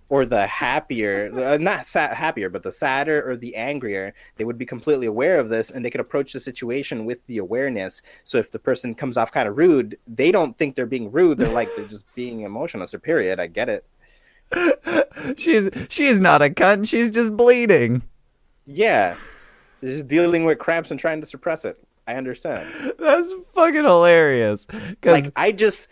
[0.10, 4.58] Or the happier, uh, not sad, happier, but the sadder or the angrier, they would
[4.58, 8.02] be completely aware of this and they could approach the situation with the awareness.
[8.26, 11.38] So if the person comes off kind of rude, they don't think they're being rude.
[11.38, 12.86] They're like, they're just being emotional.
[12.88, 13.39] Their period.
[13.39, 13.86] I get it.
[15.38, 16.89] She's she's not a cunt.
[16.89, 18.02] She's just bleeding.
[18.65, 19.15] Yeah.
[19.82, 21.82] They're just dealing with cramps and trying to suppress it.
[22.08, 22.67] I understand.
[23.00, 24.65] That's fucking hilarious.
[24.65, 25.88] Because like I just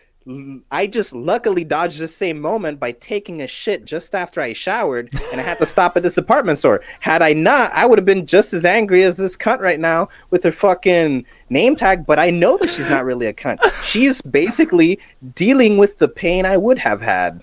[0.69, 5.09] I just luckily dodged the same moment by taking a shit just after I showered
[5.31, 6.81] and I had to stop at this department store.
[6.99, 10.09] Had I not, I would have been just as angry as this cunt right now
[10.29, 13.59] with her fucking name tag, but I know that she's not really a cunt.
[13.83, 14.99] She's basically
[15.35, 17.41] dealing with the pain I would have had.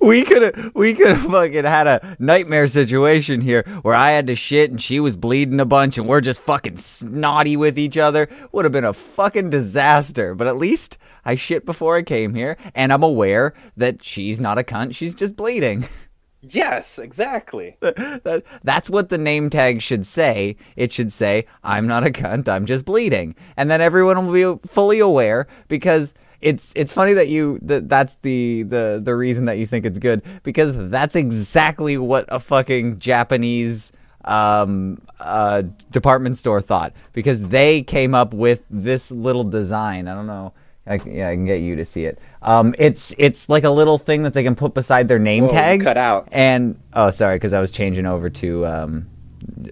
[0.00, 4.26] we could have we could have fucking had a nightmare situation here where I had
[4.26, 7.96] to shit and she was bleeding a bunch and we're just fucking snotty with each
[7.96, 8.28] other.
[8.52, 10.34] Would have been a fucking disaster.
[10.34, 14.58] But at least I shit before I came here and I'm aware that she's not
[14.58, 14.94] a cunt.
[14.94, 15.86] She's just bleeding.
[16.42, 17.76] Yes, exactly.
[17.80, 20.56] That- That's what the name tag should say.
[20.76, 23.34] It should say, I'm not a cunt, I'm just bleeding.
[23.56, 28.16] And then everyone will be fully aware because it's it's funny that you that that's
[28.22, 32.98] the the the reason that you think it's good because that's exactly what a fucking
[32.98, 33.92] Japanese
[34.24, 40.08] um uh department store thought because they came up with this little design.
[40.08, 40.52] I don't know.
[40.86, 42.18] I, can- yeah, I can get you to see it.
[42.42, 45.50] Um, it's it's like a little thing that they can put beside their name Whoa,
[45.50, 45.82] tag.
[45.82, 46.28] cut out.
[46.32, 49.06] And oh, sorry, because I was changing over to um,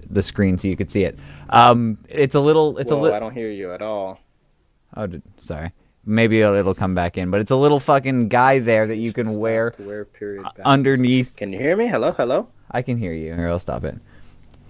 [0.08, 1.18] the screen so you could see it.
[1.48, 2.78] Um, it's a little.
[2.78, 3.16] It's a little.
[3.16, 4.20] I don't hear you at all.
[4.96, 5.72] Oh, did, sorry.
[6.06, 9.12] Maybe it'll, it'll come back in, but it's a little fucking guy there that you
[9.12, 11.36] can wear wear period underneath.
[11.36, 11.88] Can you hear me?
[11.88, 13.34] Hello, hello, I can hear you.
[13.34, 13.98] Here, I'll stop it.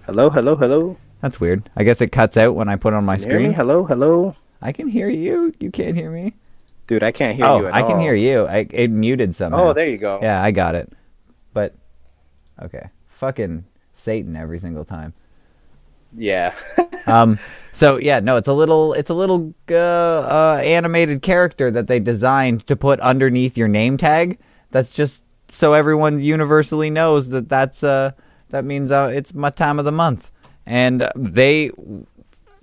[0.07, 0.97] hello, hello, hello.
[1.21, 1.69] That's weird.
[1.77, 3.45] I guess it cuts out when I put on my Can you hear me?
[3.47, 3.55] screen.
[3.55, 4.37] Hello, hello.
[4.63, 5.55] I can hear you.
[5.61, 6.35] You can't hear me.
[6.87, 8.47] Dude, I can't hear oh, you at I can hear you.
[8.47, 9.69] I it muted somehow.
[9.69, 10.19] Oh, there you go.
[10.21, 10.93] Yeah, I got it.
[11.53, 11.75] But
[12.61, 15.15] okay, fucking Satan every single time.
[16.17, 16.53] Yeah.
[17.07, 17.39] um
[17.73, 21.99] so yeah no it's a little it's a little uh, uh animated character that they
[21.99, 24.39] designed to put underneath your name tag
[24.71, 28.11] that's just so everyone universally knows that that's uh
[28.51, 30.31] that means uh, it's my time of the month
[30.67, 31.71] and they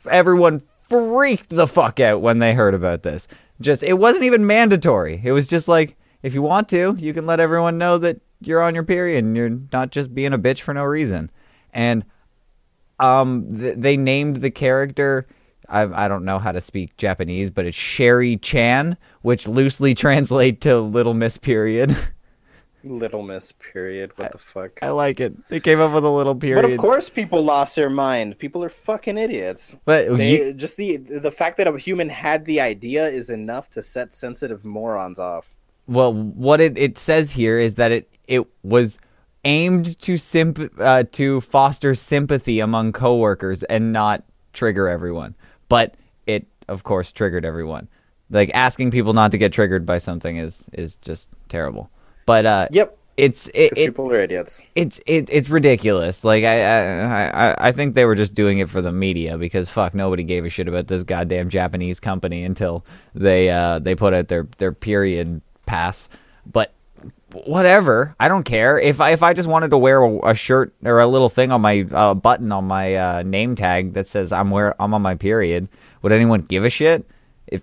[0.10, 3.28] everyone freaked the fuck out when they heard about this.
[3.60, 5.22] Just it wasn't even mandatory.
[5.24, 8.62] It was just like if you want to you can let everyone know that you're
[8.62, 11.32] on your period and you're not just being a bitch for no reason.
[11.74, 12.06] And
[13.00, 15.28] um th- they named the character
[15.70, 20.62] I, I don't know how to speak Japanese, but it's Sherry Chan, which loosely translate
[20.62, 21.96] to Little Miss Period.
[22.90, 24.12] Little Miss period.
[24.16, 24.80] What the fuck?
[24.82, 25.34] I like it.
[25.50, 26.62] They came up with a little period.
[26.64, 28.38] But of course, people lost their mind.
[28.40, 29.76] People are fucking idiots.
[29.86, 33.70] But They, you- just the the fact that a human had the idea is enough
[33.72, 35.48] to set sensitive morons off.
[35.88, 38.98] well, what it, it says here is that it it was
[39.46, 44.24] aimed to simp uh, to foster sympathy among coworkers and not
[44.54, 45.36] trigger everyone.
[45.70, 45.96] But
[46.26, 47.88] it, of course, triggered everyone.
[48.30, 51.90] Like asking people not to get triggered by something is is just terrible.
[52.28, 52.96] But uh, Yep.
[53.18, 54.62] it's it, it people are idiots.
[54.76, 56.24] it's it, it's ridiculous.
[56.24, 59.70] Like I, I I I think they were just doing it for the media because
[59.70, 62.86] fuck nobody gave a shit about this goddamn Japanese company until
[63.16, 66.10] they uh they put out their their period pass.
[66.46, 66.74] But
[67.46, 70.74] whatever, I don't care if I if I just wanted to wear a, a shirt
[70.84, 74.32] or a little thing on my uh, button on my uh, name tag that says
[74.32, 75.70] I'm where I'm on my period.
[76.04, 77.06] Would anyone give a shit?
[77.48, 77.62] If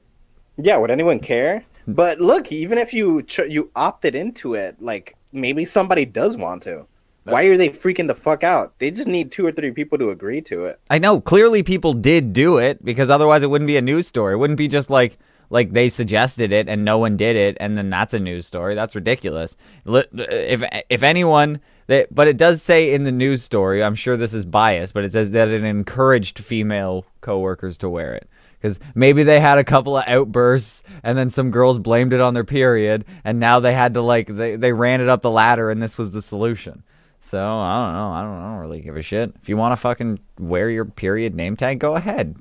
[0.57, 1.65] Yeah, would anyone care?
[1.87, 6.63] But look, even if you ch- you opted into it, like maybe somebody does want
[6.65, 6.87] to.
[7.25, 8.79] Why are they freaking the fuck out?
[8.79, 10.79] They just need two or three people to agree to it.
[10.91, 14.35] I know clearly people did do it because otherwise it wouldn't be a news story.
[14.35, 15.19] It wouldn't be just like
[15.51, 18.75] like they suggested it and no one did it and then that's a news story.
[18.75, 19.57] That's ridiculous.
[19.87, 24.35] If if anyone that but it does say in the news story, I'm sure this
[24.35, 28.29] is biased, but it says that it encouraged female coworkers to wear it.
[28.65, 32.33] Because maybe they had a couple of outbursts and then some girls blamed it on
[32.33, 35.71] their period and now they had to like they, they ran it up the ladder
[35.71, 36.83] and this was the solution.
[37.21, 38.11] So I don't know.
[38.11, 39.35] I don't, I don't really give a shit.
[39.43, 42.37] If you want to fucking wear your period name tag, go ahead.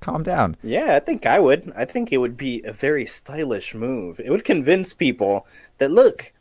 [0.00, 0.56] Calm down.
[0.62, 1.70] Yeah, I think I would.
[1.76, 4.18] I think it would be a very stylish move.
[4.18, 6.32] It would convince people that look,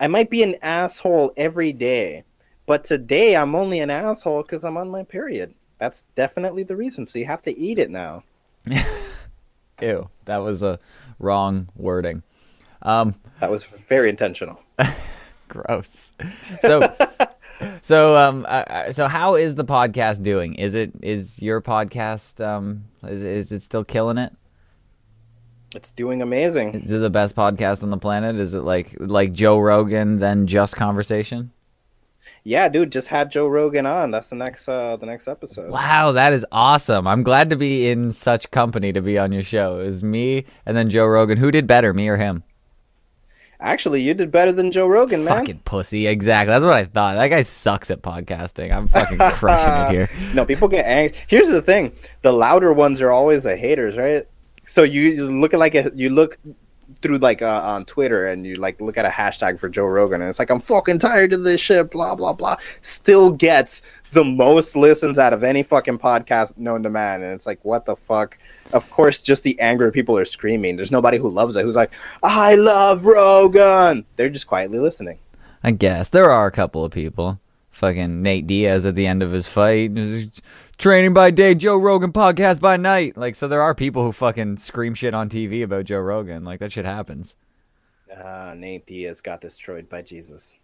[0.00, 2.24] I might be an asshole every day,
[2.66, 5.54] but today I'm only an asshole because I'm on my period.
[5.78, 7.06] That's definitely the reason.
[7.06, 8.24] So you have to eat it now.
[9.82, 10.78] Ew, that was a
[11.18, 12.22] wrong wording.
[12.82, 14.60] Um, That was very intentional.
[15.50, 16.14] gross.
[16.60, 16.94] So,
[17.82, 20.54] so um, uh, so how is the podcast doing?
[20.54, 24.32] Is it is your podcast um is is it still killing it?
[25.74, 26.74] It's doing amazing.
[26.74, 28.36] Is it the best podcast on the planet?
[28.36, 31.52] Is it like like Joe Rogan then just conversation?
[32.42, 34.10] Yeah, dude, just had Joe Rogan on.
[34.10, 35.70] That's the next uh the next episode.
[35.70, 37.06] Wow, that is awesome.
[37.06, 39.80] I'm glad to be in such company to be on your show.
[39.80, 41.38] It was me and then Joe Rogan.
[41.38, 42.44] Who did better, me or him?
[43.62, 45.40] Actually, you did better than Joe Rogan, man.
[45.40, 46.06] Fucking pussy.
[46.06, 46.50] Exactly.
[46.50, 47.16] That's what I thought.
[47.16, 48.74] That guy sucks at podcasting.
[48.74, 50.10] I'm fucking crushing it here.
[50.34, 51.18] No, people get angry.
[51.28, 54.26] Here's the thing: the louder ones are always the haters, right?
[54.66, 56.38] So you, you look like a, you look
[57.02, 60.20] through like uh, on Twitter and you like look at a hashtag for Joe Rogan,
[60.20, 61.90] and it's like I'm fucking tired of this shit.
[61.90, 62.56] Blah blah blah.
[62.82, 67.46] Still gets the most listens out of any fucking podcast known to man, and it's
[67.46, 68.36] like what the fuck.
[68.72, 70.76] Of course, just the angry people are screaming.
[70.76, 71.64] There's nobody who loves it.
[71.64, 71.90] Who's like,
[72.22, 74.04] I love Rogan.
[74.16, 75.18] They're just quietly listening.
[75.62, 77.40] I guess there are a couple of people.
[77.70, 79.92] Fucking Nate Diaz at the end of his fight.
[80.80, 83.14] Training by day, Joe Rogan podcast by night.
[83.14, 86.42] Like, so there are people who fucking scream shit on TV about Joe Rogan.
[86.42, 87.34] Like, that shit happens.
[88.16, 90.54] Ah, Nate Diaz got destroyed by Jesus.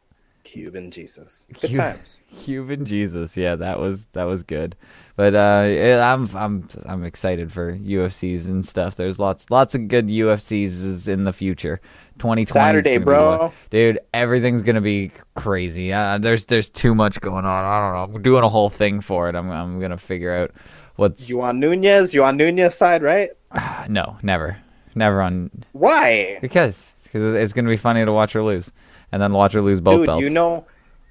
[0.43, 1.45] Cuban Jesus.
[1.61, 2.23] Good Cu- times.
[2.35, 4.75] Cuban Jesus, yeah, that was that was good.
[5.17, 8.95] But uh, I'm I'm I'm excited for UFCs and stuff.
[8.97, 11.81] There's lots lots of good UFCs in the future.
[12.19, 13.53] 2020 's Saturday, bro.
[13.71, 15.93] Dude, everything's gonna be crazy.
[15.93, 17.65] Uh, there's there's too much going on.
[17.65, 18.17] I don't know.
[18.17, 19.35] I'm doing a whole thing for it.
[19.35, 20.51] I'm I'm gonna figure out
[20.97, 22.13] what's You on Nunes?
[22.15, 23.31] You on Nunes side, right?
[23.89, 24.57] no, never,
[24.95, 26.39] never on Why?
[26.41, 28.73] because because it's gonna be funny to watch her lose,
[29.13, 30.23] and then watch her lose both Dude, belts.
[30.23, 30.65] you know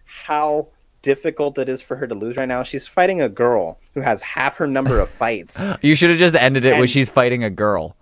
[0.06, 0.68] how
[1.02, 2.64] difficult it is for her to lose right now?
[2.64, 5.62] She's fighting a girl who has half her number of fights.
[5.82, 7.96] You should have just ended it when And- she's fighting a girl.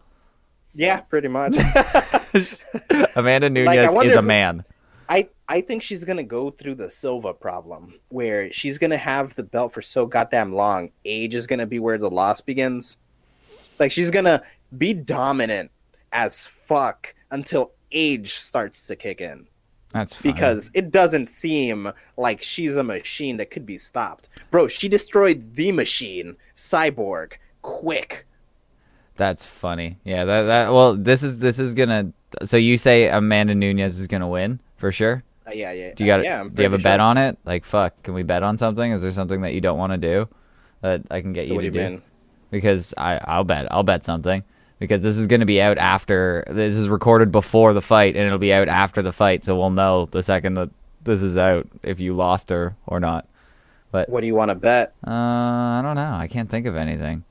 [0.75, 1.55] Yeah, pretty much.
[3.15, 4.63] Amanda Nunes wonder is a man.
[5.09, 9.43] I I think she's gonna go through the Silva problem, where she's gonna have the
[9.43, 10.91] belt for so goddamn long.
[11.05, 12.97] Age is gonna be where the loss begins.
[13.79, 14.41] Like she's gonna
[14.77, 15.69] be dominant
[16.11, 19.47] as fuck until age starts to kick in.
[19.91, 24.27] That's because it doesn't seem like she's a machine that could be stopped.
[24.49, 28.25] Bro, she destroyed the machine, Cyborg, quick.
[29.15, 29.97] That's funny.
[30.03, 32.11] Yeah, that that well, this is this is gonna.
[32.45, 35.23] So you say Amanda Nunes is gonna win for sure?
[35.47, 35.93] Uh, yeah, yeah.
[35.93, 36.21] Do you got?
[36.21, 37.37] Uh, yeah, do you have a pretty bet on it?
[37.45, 38.91] Like, fuck, can we bet on something?
[38.91, 40.27] Is there something that you don't want to do
[40.81, 41.91] that I can get So you what to do you do?
[41.91, 42.01] mean?
[42.49, 44.43] Because I I'll bet I'll bet something
[44.79, 48.37] because this is gonna be out after this is recorded before the fight and it'll
[48.39, 50.69] be out after the fight, so we'll know the second that
[51.03, 53.27] this is out if you lost her or not.
[53.91, 54.93] But what do you want to bet?
[55.05, 56.13] Uh, I don't know.
[56.13, 57.23] I can't think of anything.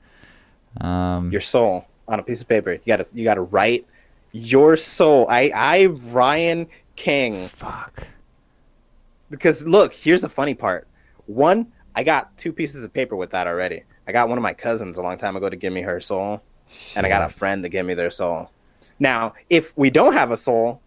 [0.81, 2.73] Um, Your soul on a piece of paper.
[2.73, 3.85] You gotta you gotta write
[4.31, 5.27] your soul.
[5.29, 8.07] I I Ryan King fuck.
[9.29, 10.87] Because look, here's the funny part.
[11.25, 13.83] One, I got two pieces of paper with that already.
[14.07, 16.41] I got one of my cousins a long time ago to give me her soul,
[16.95, 18.51] and I got a friend to give me their soul.
[18.99, 20.81] Now, if we don't have a soul,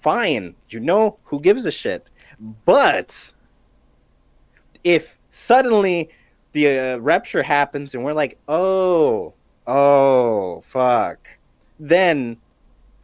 [0.00, 0.54] fine.
[0.68, 2.06] You know who gives a shit.
[2.64, 3.32] But
[4.84, 6.10] if suddenly
[6.52, 9.34] the uh, rupture happens and we're like, oh,
[9.66, 11.28] oh, fuck,
[11.80, 12.36] then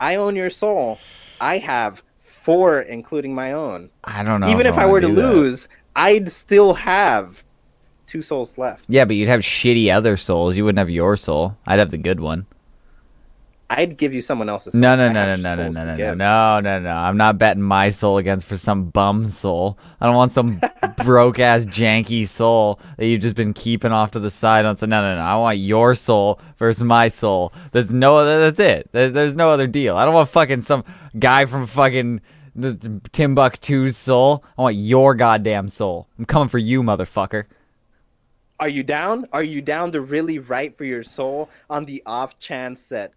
[0.00, 0.98] I own your soul.
[1.40, 3.90] I have four, including my own.
[4.04, 4.48] I don't know.
[4.48, 5.22] Even if I wanna were to do that.
[5.22, 7.42] lose, I'd still have
[8.06, 8.84] two souls left.
[8.88, 10.56] Yeah, but you'd have shitty other souls.
[10.56, 11.56] You wouldn't have your soul.
[11.66, 12.46] I'd have the good one.
[13.70, 14.72] I'd give you someone else's.
[14.72, 14.80] Soul.
[14.80, 16.90] No, no, no, no, no, no, no, no, no, no, no, no.
[16.90, 19.78] I'm not betting my soul against for some bum soul.
[20.00, 20.60] I don't want some
[21.04, 24.76] broke ass janky soul that you've just been keeping off to the side on.
[24.76, 25.20] So no, no, no.
[25.20, 27.52] I want your soul versus my soul.
[27.72, 28.40] There's no other.
[28.40, 28.88] That's it.
[28.92, 29.96] There's, there's no other deal.
[29.96, 30.84] I don't want fucking some
[31.18, 32.22] guy from fucking
[32.54, 34.44] the, the Timbuktu's soul.
[34.56, 36.08] I want your goddamn soul.
[36.18, 37.44] I'm coming for you, motherfucker.
[38.60, 39.28] Are you down?
[39.32, 43.12] Are you down to really write for your soul on the off chance that,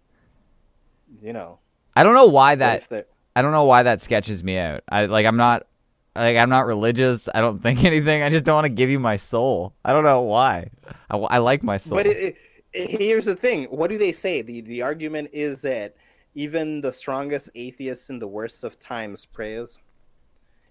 [1.20, 1.58] you know,
[1.96, 3.06] I don't know why that.
[3.34, 4.82] I don't know why that sketches me out.
[4.88, 5.66] I like I'm not
[6.14, 7.28] like I'm not religious.
[7.34, 8.22] I don't think anything.
[8.22, 9.74] I just don't want to give you my soul.
[9.84, 10.70] I don't know why.
[11.10, 11.98] I, I like my soul.
[11.98, 12.36] But it,
[12.72, 13.64] it, here's the thing.
[13.64, 14.42] What do they say?
[14.42, 15.96] The the argument is that
[16.34, 19.78] even the strongest atheists in the worst of times prays.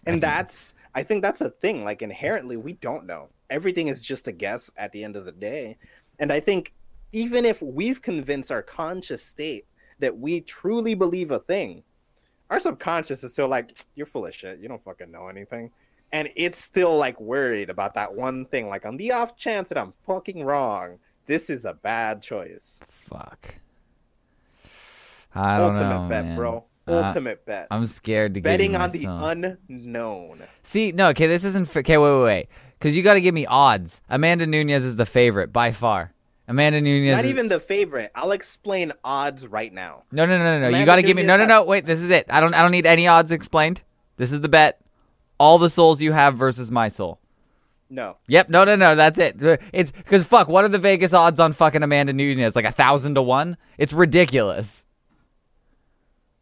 [0.07, 1.83] And that's I think that's a thing.
[1.83, 3.29] Like inherently we don't know.
[3.49, 5.77] Everything is just a guess at the end of the day.
[6.19, 6.73] And I think
[7.11, 9.65] even if we've convinced our conscious state
[10.01, 11.83] that we truly believe a thing,
[12.49, 14.59] our subconscious is still like, you're full of shit.
[14.59, 15.71] You don't fucking know anything.
[16.11, 18.67] And it's still like worried about that one thing.
[18.67, 22.79] Like on the off chance that I'm fucking wrong, this is a bad choice.
[22.89, 23.55] Fuck.
[25.33, 26.35] I don't Ultimate know, bet, man.
[26.35, 26.65] bro.
[26.87, 27.67] Uh, Ultimate bet.
[27.71, 30.41] I'm scared to Betting give you my on the unknown.
[30.63, 31.69] See, no, okay, this isn't.
[31.69, 32.47] fa- Okay, wait, wait, wait.
[32.77, 34.01] Because you got to give me odds.
[34.09, 36.11] Amanda Nunes is the favorite by far.
[36.51, 37.15] Amanda Nunes.
[37.15, 38.11] Not even the favorite.
[38.13, 40.03] I'll explain odds right now.
[40.11, 40.77] No, no, no, no, no.
[40.77, 41.23] You got to give me.
[41.23, 41.63] No, no, no.
[41.63, 42.25] Wait, this is it.
[42.29, 42.53] I don't.
[42.53, 43.81] I don't need any odds explained.
[44.17, 44.81] This is the bet.
[45.39, 47.19] All the souls you have versus my soul.
[47.89, 48.17] No.
[48.27, 48.49] Yep.
[48.49, 48.95] No, no, no.
[48.95, 49.37] That's it.
[49.71, 50.49] It's because fuck.
[50.49, 52.53] What are the Vegas odds on fucking Amanda Nunes?
[52.53, 53.55] Like a thousand to one.
[53.77, 54.83] It's ridiculous.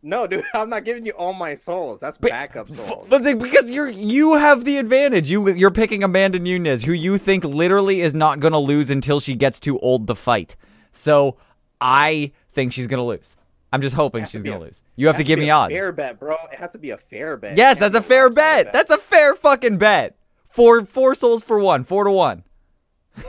[0.02, 2.00] No, dude, I'm not giving you all my souls.
[2.00, 3.08] That's backup souls.
[3.10, 5.30] But the, because you're you have the advantage.
[5.30, 9.36] You you're picking Amanda Nunes, who you think literally is not gonna lose until she
[9.36, 10.56] gets too old to fight.
[10.94, 11.38] So
[11.82, 13.36] I think she's gonna lose.
[13.72, 14.82] I'm just hoping she's gonna a- lose.
[14.96, 15.74] You have to give me a odds.
[15.74, 16.36] Fair bet, bro.
[16.52, 17.58] It has to be a fair bet.
[17.58, 18.74] Yes, that's a fair lopsided bet.
[18.74, 20.16] That's a fair fucking bet.
[20.50, 22.44] Four four souls for one, four to one.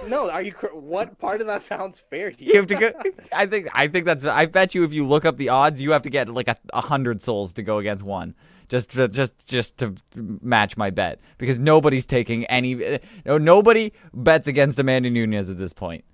[0.08, 0.52] No, are you?
[0.52, 2.52] cr- What part of that sounds fair to you?
[2.52, 2.92] You have to go.
[3.32, 3.68] I think.
[3.74, 4.24] I think that's.
[4.24, 6.56] I bet you if you look up the odds, you have to get like a,
[6.72, 8.34] a hundred souls to go against one,
[8.68, 12.98] just to, just just to match my bet because nobody's taking any.
[13.24, 16.04] No, nobody bets against Amanda Nunes at this point.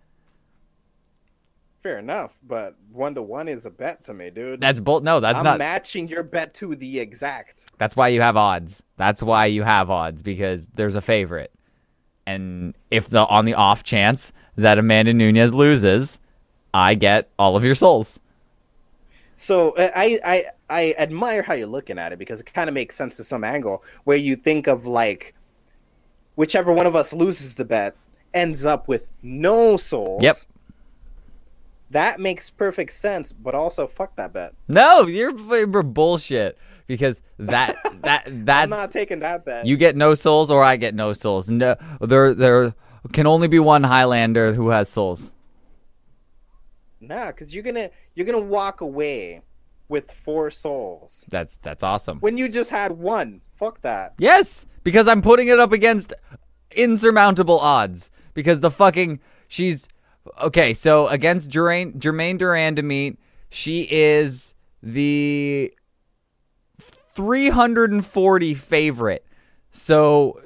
[1.83, 4.61] Fair enough, but one to one is a bet to me, dude.
[4.61, 5.01] That's bull.
[5.03, 5.59] No, that's I'm not.
[5.59, 7.63] matching your bet to the exact.
[7.79, 8.83] That's why you have odds.
[8.97, 11.53] That's why you have odds because there's a favorite,
[12.27, 16.19] and if the on the off chance that Amanda Nunes loses,
[16.75, 18.21] I get all of your souls.
[19.37, 22.75] So uh, I I I admire how you're looking at it because it kind of
[22.75, 25.35] makes sense to some angle where you think of like
[26.35, 27.95] whichever one of us loses the bet
[28.35, 30.23] ends up with no souls.
[30.23, 30.37] Yep.
[31.91, 34.55] That makes perfect sense, but also fuck that bet.
[34.69, 39.67] No, you're, you're bullshit because that that I'm that's not taking that bet.
[39.67, 41.49] you get no souls or I get no souls.
[41.49, 42.75] No, there there
[43.13, 45.33] can only be one Highlander who has souls.
[47.01, 49.43] Nah, because you're gonna you're gonna walk away
[49.89, 52.19] with four souls That's that's awesome.
[52.21, 53.41] when you just had one.
[53.55, 54.15] Fuck that.
[54.19, 56.13] Yes, because I'm putting it up against
[56.73, 58.11] insurmountable odds.
[58.35, 59.89] Because the fucking she's
[60.43, 60.75] okay.
[60.75, 63.19] So against Germaine Jermaine Durand to meet,
[63.49, 65.73] she is the
[67.17, 69.27] 340 favorite.
[69.71, 70.41] So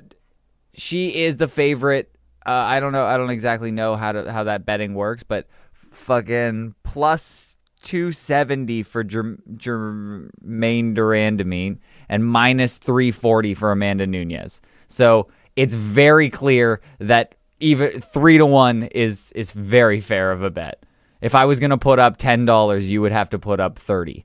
[0.72, 2.14] she is the favorite.
[2.46, 3.04] Uh, I don't know.
[3.04, 9.04] I don't exactly know how to how that betting works, but fucking plus 270 for
[9.04, 14.60] Jer- Jermaine Durand to meet and minus 340 for Amanda Nunes.
[14.88, 20.50] So it's very clear that even three to one is is very fair of a
[20.50, 20.84] bet.
[21.20, 24.24] If I was gonna put up ten dollars, you would have to put up thirty.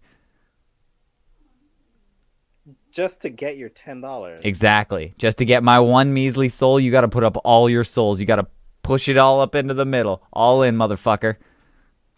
[2.95, 4.39] Just to get your ten dollars.
[4.43, 5.13] Exactly.
[5.17, 8.21] Just to get my one measly soul, you got to put up all your souls.
[8.21, 8.47] You got to
[8.83, 10.23] push it all up into the middle.
[10.31, 11.35] All in, motherfucker.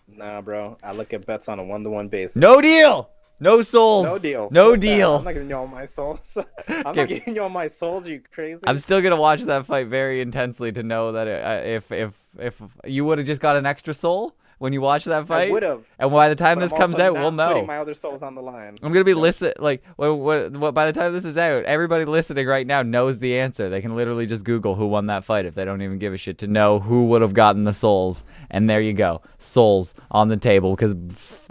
[0.07, 0.77] Nah, bro.
[0.83, 2.35] I look at bets on a one to one basis.
[2.35, 3.09] No deal.
[3.39, 4.05] No souls.
[4.05, 4.49] No deal.
[4.51, 4.87] No Fuck that.
[4.87, 5.15] deal.
[5.17, 6.37] I'm not giving you all my souls.
[6.67, 6.93] I'm Okay.
[7.01, 8.07] not giving you all my souls.
[8.07, 8.59] Are you crazy?
[8.65, 12.61] I'm still gonna watch that fight very intensely to know that uh, if if if
[12.85, 15.63] you would have just got an extra soul when you watch that I fight, would
[15.63, 15.83] have.
[15.99, 17.65] and by the time this I'm comes out, we'll know.
[17.65, 18.75] My other souls on the line.
[18.81, 22.05] I'm gonna be listen like what, what what by the time this is out, everybody
[22.05, 23.69] listening right now knows the answer.
[23.69, 26.17] They can literally just Google who won that fight if they don't even give a
[26.17, 28.23] shit to know who would have gotten the souls.
[28.49, 30.75] And there you go, souls on the table.
[30.75, 30.95] Because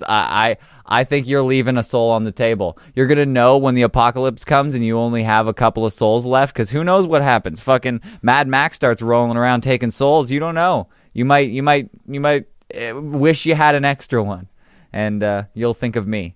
[0.07, 2.78] I, I I think you're leaving a soul on the table.
[2.94, 6.26] You're gonna know when the apocalypse comes and you only have a couple of souls
[6.26, 6.54] left.
[6.54, 7.61] Because who knows what happens?
[7.61, 10.30] Fucking Mad Max starts rolling around taking souls.
[10.30, 10.88] You don't know.
[11.12, 14.49] You might you might you might wish you had an extra one,
[14.93, 16.35] and uh, you'll think of me.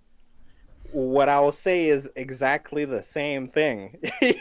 [0.92, 3.96] what I will say is exactly the same thing.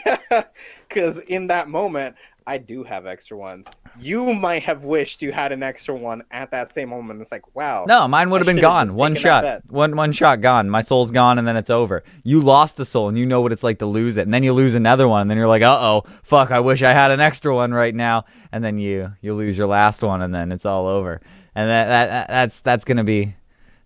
[0.88, 2.16] Because in that moment,
[2.46, 3.68] I do have extra ones.
[3.96, 7.20] You might have wished you had an extra one at that same moment.
[7.20, 7.84] It's like, wow.
[7.86, 8.94] No, mine would have been gone.
[8.94, 9.62] One shot.
[9.68, 10.68] One one shot gone.
[10.68, 12.02] My soul's gone and then it's over.
[12.24, 14.22] You lost a soul and you know what it's like to lose it.
[14.22, 16.92] And then you lose another one and then you're like, "Uh-oh, fuck, I wish I
[16.92, 20.34] had an extra one right now." And then you you lose your last one and
[20.34, 21.20] then it's all over.
[21.54, 23.34] And that, that that's that's to be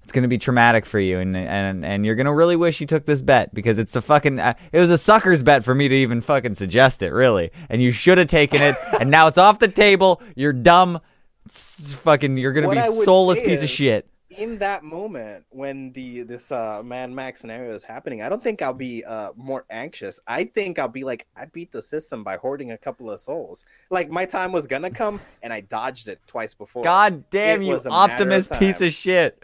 [0.02, 3.06] it's to be traumatic for you and and and you're to really wish you took
[3.06, 5.94] this bet because it's a fucking uh, it was a sucker's bet for me to
[5.94, 7.50] even fucking suggest it, really.
[7.70, 10.20] And you should have taken it and now it's off the table.
[10.36, 11.00] You're dumb.
[11.48, 14.08] Fucking you're to What be soulless piece of shit.
[14.38, 18.62] In that moment when the this uh Mad Max scenario is happening, I don't think
[18.62, 20.20] I'll be uh more anxious.
[20.26, 23.64] I think I'll be like, I beat the system by hoarding a couple of souls.
[23.90, 26.82] Like my time was gonna come, and I dodged it twice before.
[26.82, 29.42] God damn It you, of optimist piece of shit.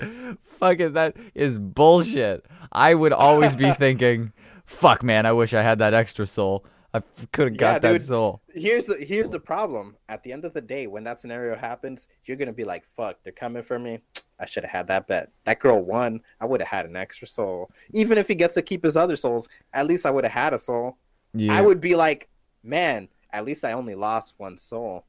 [0.59, 2.45] Fucking that is bullshit.
[2.73, 4.33] I would always be thinking,
[4.65, 6.65] fuck man, I wish I had that extra soul.
[6.93, 8.03] I could have got Yeah, that dude.
[8.03, 8.41] soul.
[8.53, 9.97] Here's the here's the problem.
[10.09, 13.17] At the end of the day, when that scenario happens, you're gonna be like, "Fuck,
[13.23, 14.01] they're coming for me.
[14.39, 15.31] I should have had that bet.
[15.45, 16.21] That girl won.
[16.41, 17.71] I would have had an extra soul.
[17.93, 20.55] Even if he gets to keep his other souls, at least I would have had
[20.55, 20.97] a soul.
[21.35, 21.53] Yeah.
[21.55, 22.29] I would be like,
[22.65, 25.05] man, at least I only lost one soul.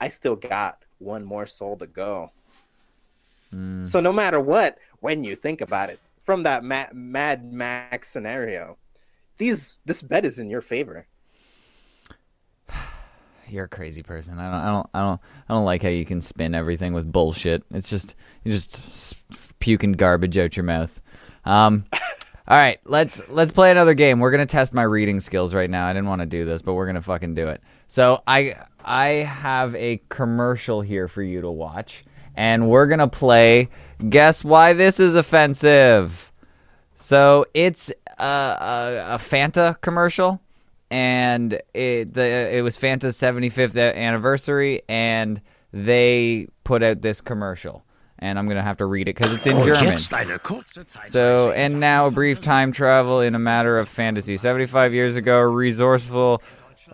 [0.00, 2.30] I still got one more soul to go.
[3.52, 3.86] Mm.
[3.86, 8.76] So no matter what, when you think about it, from that Ma- Mad Max scenario,
[9.38, 11.06] these this bet is in your favor.
[13.48, 14.38] You're a crazy person.
[14.38, 17.10] I don't, I don't, I don't, I don't like how you can spin everything with
[17.10, 17.62] bullshit.
[17.70, 19.16] It's just you're just
[19.60, 21.00] puking garbage out your mouth.
[21.44, 24.20] Um, all right, let's let's play another game.
[24.20, 25.86] We're gonna test my reading skills right now.
[25.86, 27.62] I didn't want to do this, but we're gonna fucking do it.
[27.88, 32.04] So I I have a commercial here for you to watch,
[32.36, 33.68] and we're gonna play.
[34.08, 36.32] Guess why this is offensive?
[36.96, 40.40] So it's a, a, a Fanta commercial,
[40.90, 42.22] and it the
[42.56, 45.40] it was Fanta's 75th anniversary, and
[45.72, 47.84] they put out this commercial,
[48.18, 49.92] and I'm gonna have to read it because it's in German.
[51.08, 54.36] So, and now a brief time travel in a matter of fantasy.
[54.36, 56.42] 75 years ago, resourceful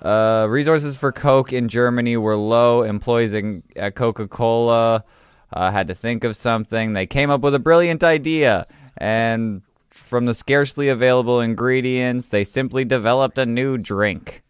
[0.01, 2.83] uh, resources for Coke in Germany were low.
[2.83, 5.05] Employees in, at Coca Cola
[5.53, 6.95] uh, had to think of something.
[6.95, 8.67] They came up with a brilliant idea,
[8.97, 9.63] and
[9.93, 14.43] from the scarcely available ingredients, they simply developed a new drink.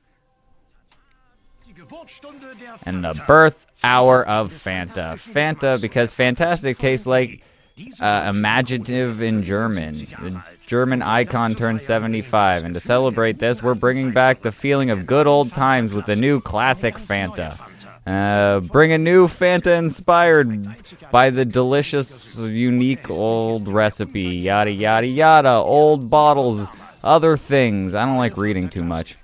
[2.86, 5.14] And the birth hour of Fanta.
[5.14, 7.42] Fanta, because fantastic tastes like
[8.00, 9.94] uh, imaginative in German.
[9.94, 15.06] The German icon turned 75, and to celebrate this, we're bringing back the feeling of
[15.06, 17.58] good old times with the new classic Fanta.
[18.06, 20.66] Uh, bring a new Fanta inspired
[21.10, 24.22] by the delicious, unique old recipe.
[24.22, 25.50] Yada, yada, yada.
[25.50, 26.66] Old bottles,
[27.04, 27.94] other things.
[27.94, 29.16] I don't like reading too much.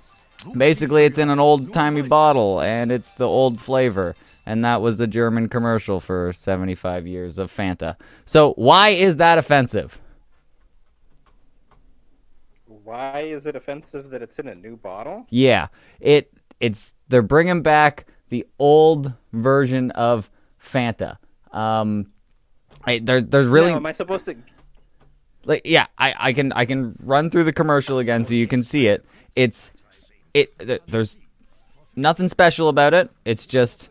[0.55, 4.15] Basically, it's in an old timey bottle, and it's the old flavor.
[4.45, 7.97] And that was the German commercial for 75 years of Fanta.
[8.25, 9.99] So, why is that offensive?
[12.65, 15.27] Why is it offensive that it's in a new bottle?
[15.29, 15.67] Yeah,
[15.99, 20.29] it it's they're bringing back the old version of
[20.63, 21.17] Fanta.
[21.51, 22.11] Um,
[22.85, 24.35] I, there, there's really Now, am I supposed to?
[25.45, 28.63] like yeah I, I can i can run through the commercial again so you can
[28.63, 29.05] see it
[29.35, 29.71] it's
[30.33, 30.53] it
[30.87, 31.17] there's
[31.95, 33.89] nothing special about it it's just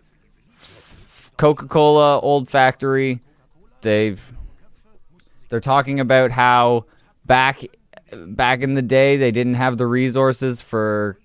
[1.36, 3.20] coca-cola old factory
[3.82, 4.20] they've
[5.48, 6.84] they're talking about how
[7.24, 7.62] back
[8.12, 11.18] back in the day they didn't have the resources for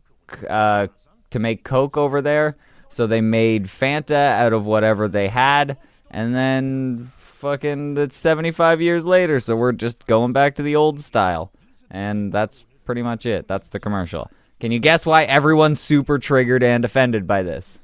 [0.50, 0.88] uh,
[1.30, 2.56] to make coke over there
[2.94, 5.78] so they made fanta out of whatever they had
[6.12, 11.02] and then fucking it's 75 years later so we're just going back to the old
[11.02, 11.52] style
[11.90, 14.30] and that's pretty much it that's the commercial
[14.60, 17.80] can you guess why everyone's super triggered and offended by this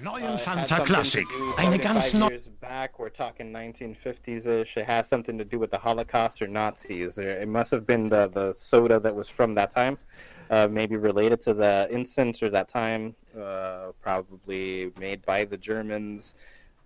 [0.00, 1.24] neuen it has Fanta Classic.
[1.58, 2.28] Eine ganz neue.
[2.28, 2.98] years back.
[2.98, 4.76] We're talking 1950s-ish.
[4.76, 7.18] It has something to do with the Holocaust or Nazis.
[7.18, 9.98] It must have been the the soda that was from that time,
[10.50, 13.14] uh, maybe related to the instance or that time.
[13.38, 16.34] Uh, probably made by the Germans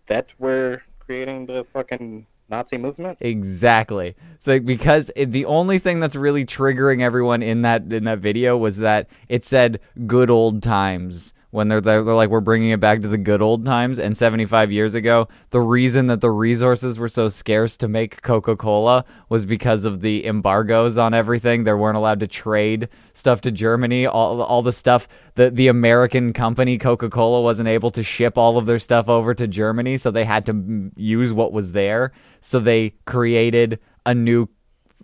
[0.06, 3.18] that were creating the fucking Nazi movement.
[3.20, 4.16] Exactly.
[4.34, 8.18] It's like because it, the only thing that's really triggering everyone in that in that
[8.18, 12.78] video was that it said "good old times." When they're, they're like we're bringing it
[12.78, 16.98] back to the good old times, and 75 years ago, the reason that the resources
[16.98, 21.64] were so scarce to make Coca Cola was because of the embargoes on everything.
[21.64, 24.06] They weren't allowed to trade stuff to Germany.
[24.06, 28.56] All all the stuff that the American company Coca Cola wasn't able to ship all
[28.56, 32.12] of their stuff over to Germany, so they had to use what was there.
[32.40, 34.48] So they created a new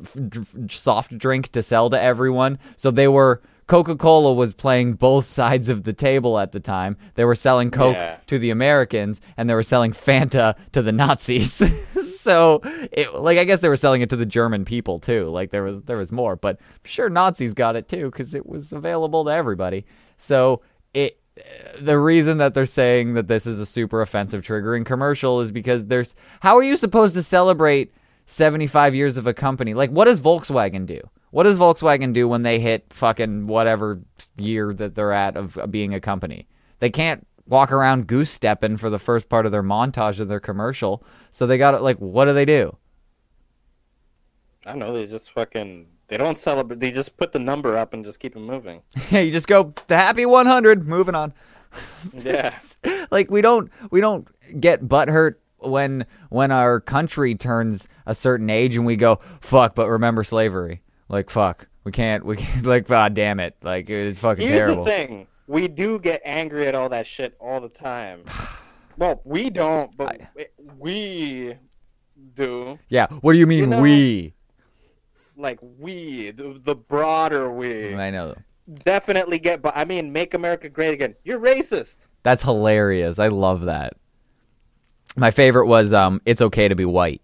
[0.00, 0.16] f-
[0.70, 2.58] soft drink to sell to everyone.
[2.76, 6.96] So they were Coca Cola was playing both sides of the table at the time.
[7.14, 8.18] They were selling Coke Yeah.
[8.28, 11.52] to the Americans, and they were selling Fanta to the Nazis.
[12.20, 12.60] so,
[12.92, 15.28] it, like, I guess they were selling it to the German people too.
[15.30, 18.72] Like, there was there was more, but sure, Nazis got it too because it was
[18.72, 19.84] available to everybody.
[20.16, 20.62] So
[20.94, 21.18] it
[21.80, 25.86] the reason that they're saying that this is a super offensive triggering commercial is because
[25.86, 27.92] there's how are you supposed to celebrate
[28.24, 30.98] 75 years of a company like what does volkswagen do
[31.36, 34.00] what does volkswagen do when they hit fucking whatever
[34.38, 38.88] year that they're at of being a company they can't walk around goose stepping for
[38.88, 41.82] the first part of their montage of their commercial so they got it.
[41.82, 42.74] like what do they do
[44.64, 44.92] I don't know.
[44.92, 45.86] They just fucking.
[46.08, 46.80] They don't celebrate.
[46.80, 48.82] They just put the number up and just keep it moving.
[49.10, 51.32] yeah you just go the happy 100 moving on
[52.12, 52.58] Yeah.
[53.10, 54.26] like we don't we don't
[54.60, 59.88] get butthurt when when our country turns a certain age and we go fuck but
[59.88, 64.46] remember slavery like fuck we can't we can't like god damn it like it's fucking
[64.46, 68.22] Here's terrible the thing: we do get angry at all that shit all the time.
[68.98, 70.22] Well, we don't, but
[70.78, 71.54] we
[72.34, 72.78] do.
[72.88, 74.32] yeah what do you mean You know- we
[75.36, 78.34] Like we, the, the broader we, i know
[78.84, 79.60] definitely get.
[79.60, 81.14] But I mean, make America great again.
[81.24, 81.98] You're racist.
[82.22, 83.92] that's hilarious i love that
[85.14, 87.20] my favorite was um it's okay to be white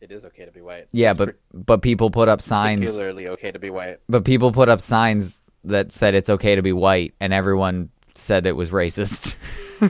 [0.00, 0.88] It is okay to be white.
[0.92, 3.98] yeah It's but but people put up signs particularly okay to be white.
[4.08, 8.46] but people put up signs that said it's okay to be white and everyone said
[8.46, 9.36] it was racist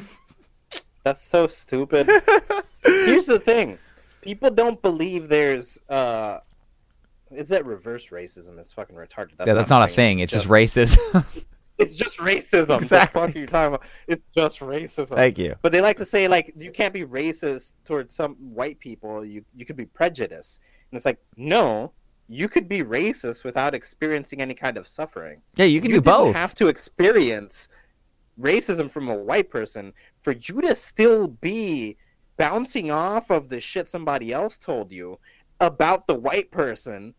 [1.05, 2.11] That's so stupid.
[2.85, 3.79] Here's the thing:
[4.21, 5.79] people don't believe there's.
[5.89, 6.41] uh
[7.31, 8.61] Is that reverse racism?
[8.61, 9.31] Is fucking retarded.
[9.47, 10.99] yeah that's not a thing it's just racist
[11.81, 12.76] It's just racism.
[12.76, 13.20] Exactly.
[13.20, 13.87] The fuck are you talking about?
[14.07, 15.14] It's just racism.
[15.16, 18.78] thank you But they like to say like you can't be racist towards some white
[18.81, 19.24] people.
[19.24, 20.61] You you could be prejudiced,
[20.91, 21.93] and it's like no,
[22.28, 25.41] you could be racist without experiencing any kind of suffering.
[25.57, 27.68] yeah you can you do both have to experience
[28.41, 31.97] racism from a white person for you to still be
[32.37, 35.18] bouncing off of the shit somebody else told you
[35.61, 37.12] about the white person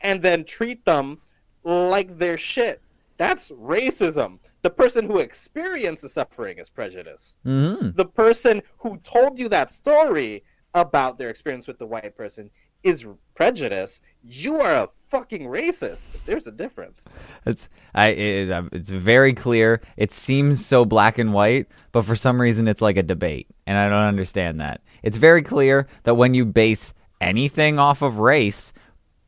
[0.00, 1.20] and then treat them
[1.64, 2.80] like they're shit.
[3.18, 4.38] That's racism.
[4.62, 7.34] The person who experienced the suffering is prejudice.
[7.44, 10.44] hmm The person who told you that story
[10.74, 12.50] about their experience with the white person
[12.84, 13.04] is
[13.34, 14.00] prejudice.
[14.22, 16.24] You are a fucking racist.
[16.26, 17.08] There's a difference.
[17.44, 19.80] It's I it, uh, it's very clear.
[19.96, 23.76] It seems so black and white, but for some reason it's like a debate, and
[23.76, 24.80] I don't understand that.
[25.02, 28.72] It's very clear that when you base anything off of race,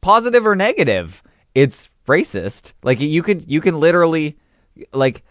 [0.01, 1.23] positive or negative,
[1.55, 2.73] it's racist.
[2.83, 4.37] Like you could you can literally
[4.93, 5.23] like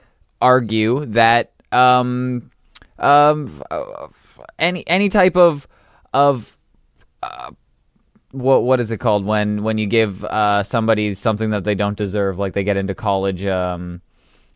[0.41, 2.49] argue that um
[2.99, 4.07] um uh,
[4.57, 5.67] any any type of
[6.13, 6.57] of
[7.23, 7.51] uh,
[8.31, 11.97] what what is it called when when you give uh, somebody something that they don't
[11.97, 13.45] deserve, like they get into college?
[13.45, 14.01] Um,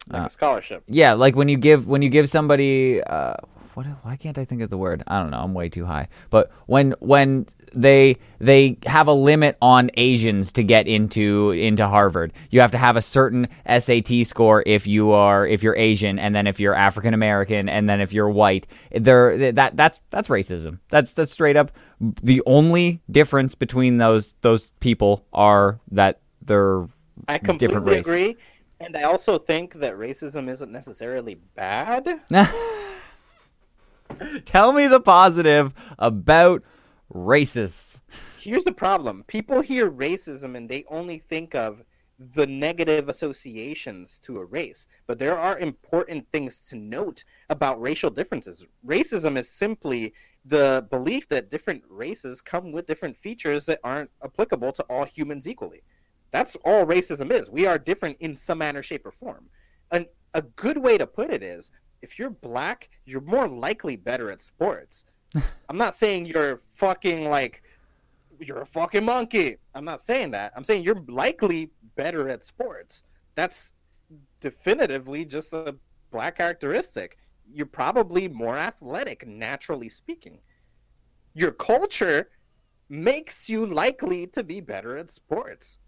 [0.10, 0.84] Like a scholarship.
[0.88, 3.36] yeah, like when you give when you give somebody uh,
[3.76, 3.86] what?
[4.04, 5.04] Why can't I think of the word?
[5.08, 5.40] I don't know.
[5.40, 6.08] I'm way too high.
[6.30, 12.34] But when when they they have a limit on Asians to get into into Harvard,
[12.50, 16.36] you have to have a certain SAT score if you are if you're Asian, and
[16.36, 18.68] then if you're African American, and then if you're white.
[18.92, 20.80] There that that's that's racism.
[20.90, 21.72] That's that's straight up.
[22.00, 26.92] The only difference between those those people are that they're different.
[27.28, 28.38] I completely agree.
[28.80, 32.20] And I also think that racism isn't necessarily bad.
[34.46, 36.64] Tell me the positive about
[37.14, 38.00] racists.
[38.40, 41.84] Here's the problem people hear racism and they only think of
[42.36, 44.88] the negative associations to a race.
[45.08, 48.64] But there are important things to note about racial differences.
[48.86, 50.14] Racism is simply
[50.46, 55.48] the belief that different races come with different features that aren't applicable to all humans
[55.48, 55.84] equally.
[56.32, 57.50] That's all racism is.
[57.50, 59.46] We are different in some manner, shape, or form.
[59.92, 61.72] And a good way to put it is
[62.04, 65.06] if you're black, you're more likely better at sports.
[65.70, 67.64] I'm not saying you're fucking like
[68.40, 69.58] you're a fucking monkey.
[69.74, 70.52] I'm not saying that.
[70.56, 73.04] I'm saying you're likely better at sports.
[73.36, 73.72] That's
[74.42, 75.76] definitively just a
[76.12, 77.18] black characteristic.
[77.52, 80.40] You're probably more athletic, naturally speaking.
[81.34, 82.30] Your culture
[82.90, 85.80] makes you likely to be better at sports.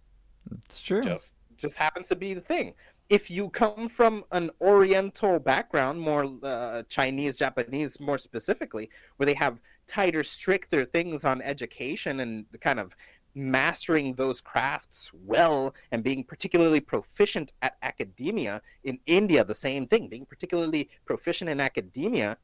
[0.66, 1.01] It's true.
[1.01, 2.74] Just just happens to be the thing.
[3.10, 9.36] If you come from an Oriental background, more uh, Chinese, Japanese, more specifically, where they
[9.36, 12.95] have tighter, stricter things on education and kind of
[13.36, 20.08] mastering those crafts well and being particularly proficient at academia in India the same thing
[20.08, 22.38] being particularly proficient in academia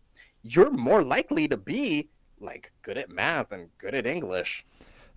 [0.43, 2.09] you're more likely to be
[2.41, 4.65] like good at math and good at English.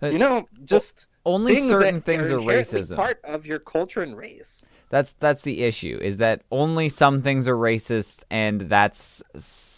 [0.01, 2.95] Uh, you know just only things certain things are inherently racism.
[2.95, 7.47] part of your culture and race That's that's the issue is that only some things
[7.47, 9.23] are racist and that's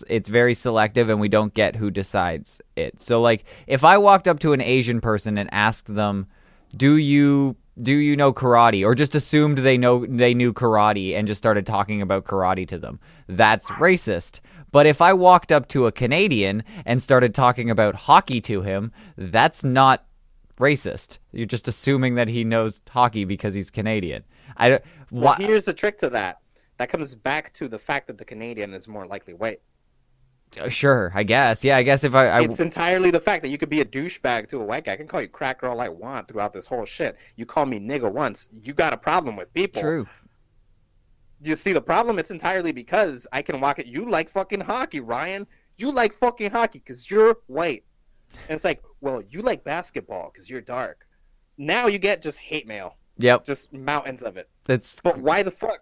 [0.09, 3.01] it's very selective and we don't get who decides it.
[3.01, 6.27] So like if I walked up to an Asian person and asked them,
[6.75, 11.27] "Do you do you know karate?" or just assumed they know they knew karate and
[11.27, 14.41] just started talking about karate to them, that's racist.
[14.71, 18.91] But if I walked up to a Canadian and started talking about hockey to him,
[19.15, 20.06] that's not
[20.57, 21.19] racist.
[21.31, 24.23] You're just assuming that he knows hockey because he's Canadian.
[24.55, 24.83] I don't.
[25.11, 26.39] well, here's the trick to that
[26.77, 29.61] that comes back to the fact that the Canadian is more likely white.
[30.59, 31.63] Uh, Sure, I guess.
[31.63, 33.85] Yeah, I guess if I, I it's entirely the fact that you could be a
[33.85, 34.93] douchebag to a white guy.
[34.93, 37.17] I can call you cracker all I want throughout this whole shit.
[37.35, 39.81] You call me nigga once, you got a problem with people.
[39.81, 40.07] true.
[41.41, 42.17] You see the problem?
[42.17, 43.85] It's entirely because I can walk it.
[43.85, 45.45] You like fucking hockey, Ryan.
[45.77, 47.83] You like fucking hockey because you're white.
[48.49, 51.05] And it's like, well, you like basketball because you're dark.
[51.57, 54.49] Now you get just hate mail, Yep, just mountains of it.
[54.65, 55.79] that's But why the fuck?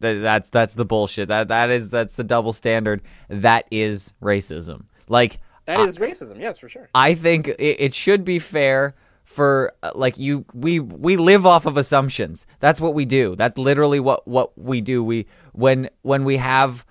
[0.00, 1.28] that, that's that's the bullshit.
[1.28, 3.00] That that is that's the double standard.
[3.28, 4.84] That is racism.
[5.08, 6.90] Like That is racism, yes, for sure.
[6.94, 8.94] I think it, it should be fair
[9.24, 12.46] for uh, like you we we live off of assumptions.
[12.60, 13.34] That's what we do.
[13.34, 15.02] That's literally what what we do.
[15.02, 16.84] We when when we have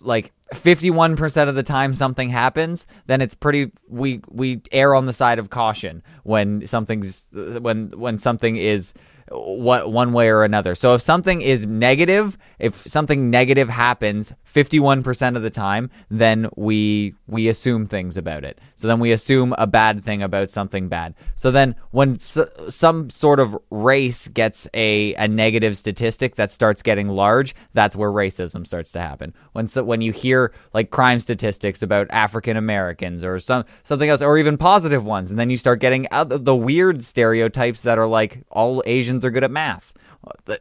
[0.00, 5.12] like 51% of the time something happens, then it's pretty we we err on the
[5.12, 8.92] side of caution when something's when when something is
[9.30, 10.74] what one way or another.
[10.74, 17.14] So if something is negative, if something negative happens 51% of the time, then we
[17.28, 18.60] we assume things about it.
[18.74, 21.14] So then we assume a bad thing about something bad.
[21.36, 26.82] So then when s- some sort of race gets a, a negative statistic that starts
[26.82, 29.32] getting large, that's where racism starts to happen.
[29.52, 34.22] When so, when you hear like crime statistics about African Americans or some something else
[34.22, 38.42] or even positive ones and then you start getting the weird stereotypes that are like
[38.50, 39.92] all Asians are good at math.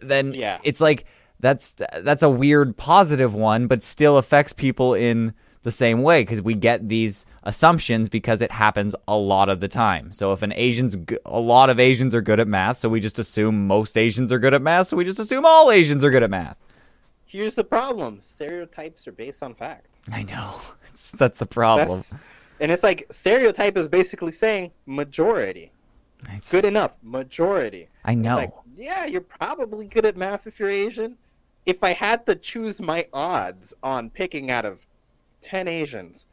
[0.01, 0.59] Then Yeah.
[0.63, 1.05] it's like
[1.39, 5.33] that's that's a weird positive one but still affects people in
[5.63, 9.67] the same way because we get these assumptions because it happens a lot of the
[9.67, 10.11] time.
[10.13, 12.99] So if an Asian's g- a lot of Asians are good at math, so we
[13.01, 16.09] just assume most Asians are good at math, so we just assume all Asians are
[16.09, 16.55] good at math.
[17.25, 19.87] Here's the problem: stereotypes are based on fact.
[20.11, 20.55] I know.
[20.93, 21.99] It's, that's the problem.
[21.99, 22.13] That's,
[22.59, 25.71] and it's like stereotype is basically saying majority,
[26.49, 27.87] Good enough, majority.
[28.03, 28.35] I know.
[28.35, 31.17] Like, yeah, you're probably good at math if you're Asian.
[31.65, 34.85] If I had to choose my odds on picking out of
[35.41, 36.25] ten Asians,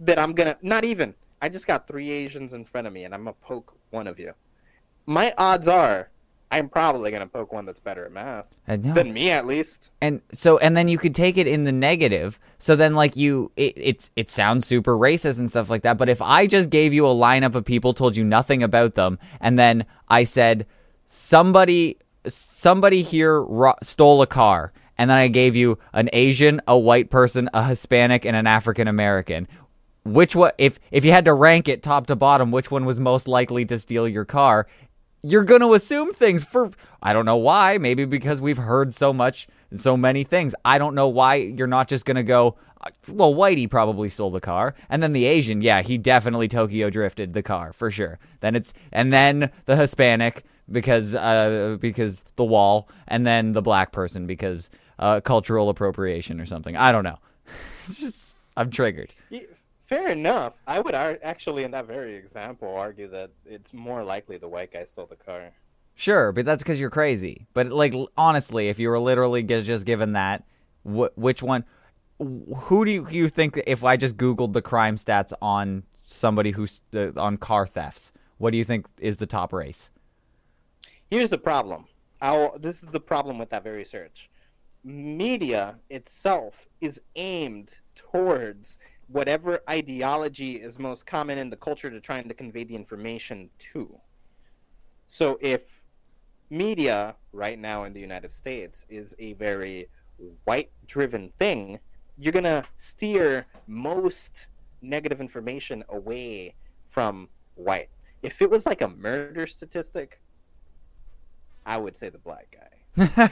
[0.00, 1.14] that I'm gonna not even.
[1.42, 4.18] I just got three Asians in front of me, and I'm gonna poke one of
[4.18, 4.32] you.
[5.06, 6.10] My odds are,
[6.52, 8.48] I'm probably gonna poke one that's better at math.
[8.66, 9.90] Than me, at least.
[10.02, 12.38] and so and then you could take it in the negative.
[12.58, 16.08] So then like you it, it's it sounds super racist and stuff like that but
[16.08, 19.58] if i just gave you a lineup of people told you nothing about them and
[19.58, 20.66] then i said
[21.06, 21.96] somebody
[22.26, 27.10] somebody here ro- stole a car and then i gave you an asian a white
[27.10, 29.48] person a hispanic and an african american
[30.04, 33.00] which one if if you had to rank it top to bottom which one was
[33.00, 34.66] most likely to steal your car
[35.22, 36.70] you're going to assume things for
[37.02, 40.54] I don't know why, maybe because we've heard so much so many things.
[40.64, 42.56] I don't know why you're not just going to go
[43.08, 47.34] well, Whitey probably stole the car, and then the Asian, yeah, he definitely Tokyo drifted
[47.34, 48.18] the car for sure.
[48.40, 53.92] Then it's and then the Hispanic because uh because the wall, and then the black
[53.92, 56.76] person because uh cultural appropriation or something.
[56.76, 57.18] I don't know.
[57.88, 59.12] It's just I'm triggered.
[59.90, 60.54] Fair enough.
[60.68, 64.72] I would ar- actually, in that very example, argue that it's more likely the white
[64.72, 65.50] guy stole the car.
[65.96, 67.48] Sure, but that's because you're crazy.
[67.54, 70.44] But like, honestly, if you were literally g- just given that,
[70.84, 71.64] wh- which one?
[72.18, 73.60] Who do you, you think?
[73.66, 78.52] If I just Googled the crime stats on somebody who's uh, on car thefts, what
[78.52, 79.90] do you think is the top race?
[81.10, 81.86] Here's the problem.
[82.22, 84.30] I'll, this is the problem with that very search.
[84.84, 88.78] media itself is aimed towards
[89.10, 93.98] whatever ideology is most common in the culture to trying to convey the information to.
[95.08, 95.82] So if
[96.48, 99.88] media right now in the United States is a very
[100.44, 101.78] white driven thing,
[102.18, 104.46] you're going to steer most
[104.82, 106.54] negative information away
[106.88, 107.88] from white.
[108.22, 110.20] If it was like a murder statistic,
[111.66, 113.30] I would say the black guy.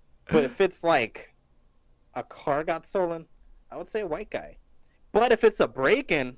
[0.30, 1.34] but if it's like
[2.14, 3.26] a car got stolen,
[3.70, 4.56] I would say a white guy.
[5.12, 6.36] But if it's a break in,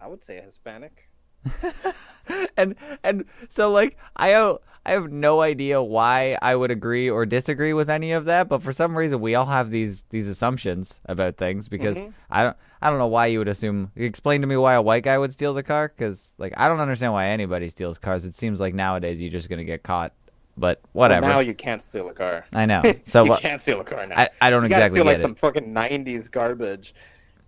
[0.00, 1.08] I would say a Hispanic.
[2.56, 7.26] and and so like I have, I have no idea why I would agree or
[7.26, 11.00] disagree with any of that, but for some reason we all have these these assumptions
[11.06, 12.12] about things because Mhm.
[12.30, 13.92] I don't I don't know why you would assume.
[13.96, 16.80] Explain to me why a white guy would steal the car because like I don't
[16.80, 18.24] understand why anybody steals cars.
[18.24, 20.12] It seems like nowadays you're just gonna get caught,
[20.56, 21.26] but whatever.
[21.26, 22.46] Now you can't steal a car.
[22.52, 22.82] I know.
[23.06, 24.18] So you can't steal a car now.
[24.18, 26.94] I, I don't you exactly steal like get some fucking '90s garbage.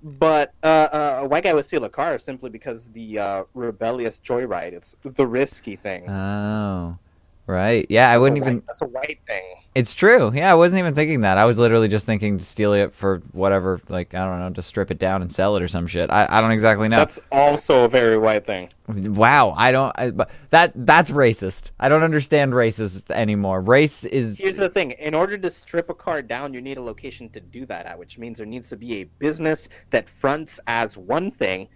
[0.03, 4.21] But uh, uh, a white guy would steal a car simply because the uh, rebellious
[4.25, 4.73] joyride.
[4.73, 6.09] It's the risky thing.
[6.09, 6.99] Oh,
[7.47, 7.87] right.
[7.89, 8.63] Yeah, I That's wouldn't white- even.
[8.67, 9.43] That's a white thing.
[9.75, 10.33] It's true.
[10.35, 11.37] Yeah, I wasn't even thinking that.
[11.37, 14.63] I was literally just thinking to steal it for whatever, like I don't know, to
[14.63, 16.09] strip it down and sell it or some shit.
[16.11, 16.97] I, I don't exactly know.
[16.97, 18.71] That's also a very white thing.
[18.89, 19.93] Wow, I don't.
[19.99, 21.73] I, but that that's racist.
[21.79, 23.61] I don't understand racist anymore.
[23.61, 26.83] Race is Here's the thing: in order to strip a car down, you need a
[26.83, 30.59] location to do that at, which means there needs to be a business that fronts
[30.67, 31.69] as one thing,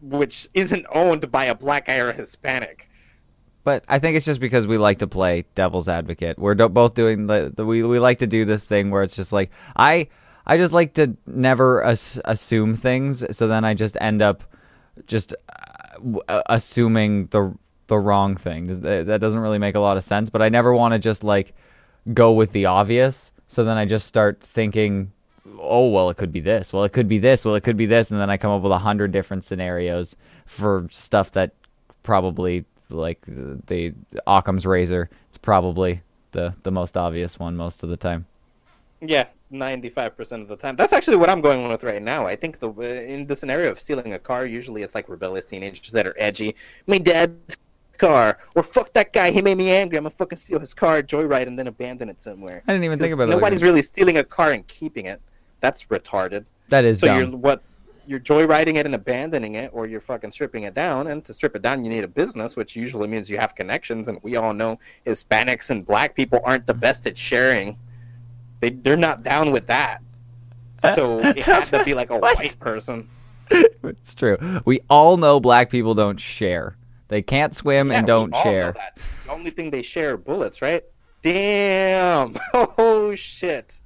[0.00, 2.88] which isn't owned by a black guy or a Hispanic.
[3.64, 6.38] But I think it's just because we like to play devil's advocate.
[6.38, 9.14] We're do- both doing the, the we we like to do this thing where it's
[9.14, 10.08] just like I
[10.46, 14.42] I just like to never as- assume things, so then I just end up
[15.06, 17.54] just uh, w- uh, assuming the
[17.86, 18.80] the wrong thing.
[18.80, 20.28] That that doesn't really make a lot of sense.
[20.28, 21.54] But I never want to just like
[22.12, 23.30] go with the obvious.
[23.46, 25.12] So then I just start thinking,
[25.60, 26.72] oh well, it could be this.
[26.72, 27.44] Well, it could be this.
[27.44, 30.16] Well, it could be this, and then I come up with a hundred different scenarios
[30.46, 31.54] for stuff that
[32.02, 33.94] probably like the
[34.26, 35.10] Occam's razor.
[35.28, 38.26] It's probably the the most obvious one most of the time.
[39.00, 40.76] Yeah, ninety-five percent of the time.
[40.76, 42.26] That's actually what I'm going with right now.
[42.26, 42.70] I think the
[43.04, 46.54] in the scenario of stealing a car, usually it's like rebellious teenagers that are edgy.
[46.86, 47.56] My dad's
[47.98, 49.30] car, or fuck that guy.
[49.30, 49.98] He made me angry.
[49.98, 52.62] I'm gonna fucking steal his car, joyride, and then abandon it somewhere.
[52.66, 53.32] I didn't even think about it.
[53.32, 55.20] Nobody's really stealing a car and keeping it.
[55.60, 56.44] That's retarded.
[56.68, 57.18] that is So dumb.
[57.18, 57.62] you're what?
[58.06, 61.06] You're joyriding it and abandoning it, or you're fucking stripping it down.
[61.06, 64.08] And to strip it down, you need a business, which usually means you have connections.
[64.08, 67.78] And we all know Hispanics and Black people aren't the best at sharing.
[68.60, 70.02] They they're not down with that.
[70.94, 73.08] So it had to be like a white person.
[73.50, 74.36] it's true.
[74.64, 76.76] We all know black people don't share.
[77.08, 78.74] They can't swim Yeah, and don't share.
[79.26, 80.84] The only thing they share are bullets, right?
[81.22, 82.36] Damn!
[82.54, 83.80] Oh shit!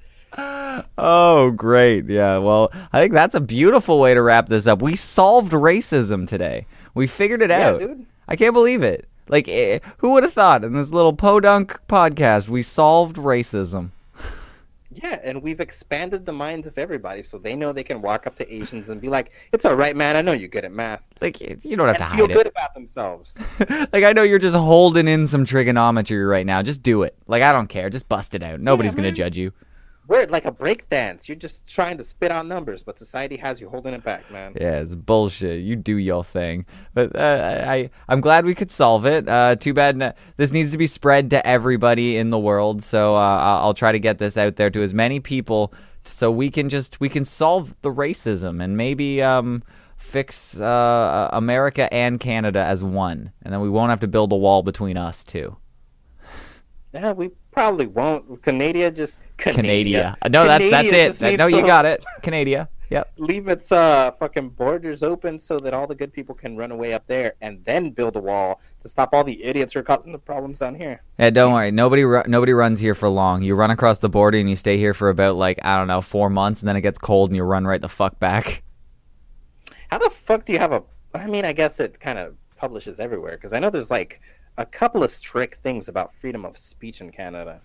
[0.98, 2.06] Oh, great.
[2.06, 2.38] Yeah.
[2.38, 4.82] Well, I think that's a beautiful way to wrap this up.
[4.82, 6.66] We solved racism today.
[6.94, 7.80] We figured it Yeah, out.
[7.80, 8.06] dude.
[8.28, 9.08] I can't believe it.
[9.28, 13.90] Like, eh, who would have thought in this little podunk podcast we solved racism?
[14.92, 18.36] Yeah, and we've expanded the minds of everybody, so they know they can walk up
[18.36, 20.16] to Asians and be like, "It's all right, man.
[20.16, 22.34] I know you're good at math." Like, eh, you don't have and to feel hide
[22.34, 23.36] good about themselves.
[23.92, 26.62] like, I know you're just holding in some trigonometry right now.
[26.62, 27.14] Just do it.
[27.26, 27.90] Like, I don't care.
[27.90, 28.60] Just bust it out.
[28.60, 29.52] Nobody's going to judge you.
[30.08, 31.28] We're like a break dance.
[31.28, 34.52] You're just trying to spit out numbers, but society has you holding it back, man.
[34.54, 35.62] Yeah, it's bullshit.
[35.62, 39.28] You do your thing, but uh, I I'm glad we could solve it.
[39.28, 42.82] Uh, too bad this needs to be spread to everybody in the world.
[42.82, 45.72] So uh, I'll I'll try to get this out there to as many people,
[46.04, 49.62] so we can just we can solve the racism and maybe um
[49.96, 54.36] fix uh, America and Canada as one, and then we won't have to build a
[54.36, 55.56] wall between us two.
[56.94, 58.42] Yeah, we probably won't.
[58.42, 60.16] Canada just Canada.
[60.28, 61.38] No, that's that's it.
[61.38, 62.04] No, you got it.
[62.22, 62.68] Canada.
[62.88, 63.12] Yep.
[63.16, 66.94] Leave its uh fucking borders open so that all the good people can run away
[66.94, 70.12] up there, and then build a wall to stop all the idiots who are causing
[70.12, 71.02] the problems down here.
[71.18, 71.72] Yeah, don't worry.
[71.72, 73.42] Nobody ru- nobody runs here for long.
[73.42, 76.02] You run across the border and you stay here for about like I don't know
[76.02, 78.62] four months, and then it gets cold and you run right the fuck back.
[79.88, 80.82] How the fuck do you have a?
[81.14, 84.20] I mean, I guess it kind of publishes everywhere because I know there's like
[84.58, 87.62] a couple of strict things about freedom of speech in Canada.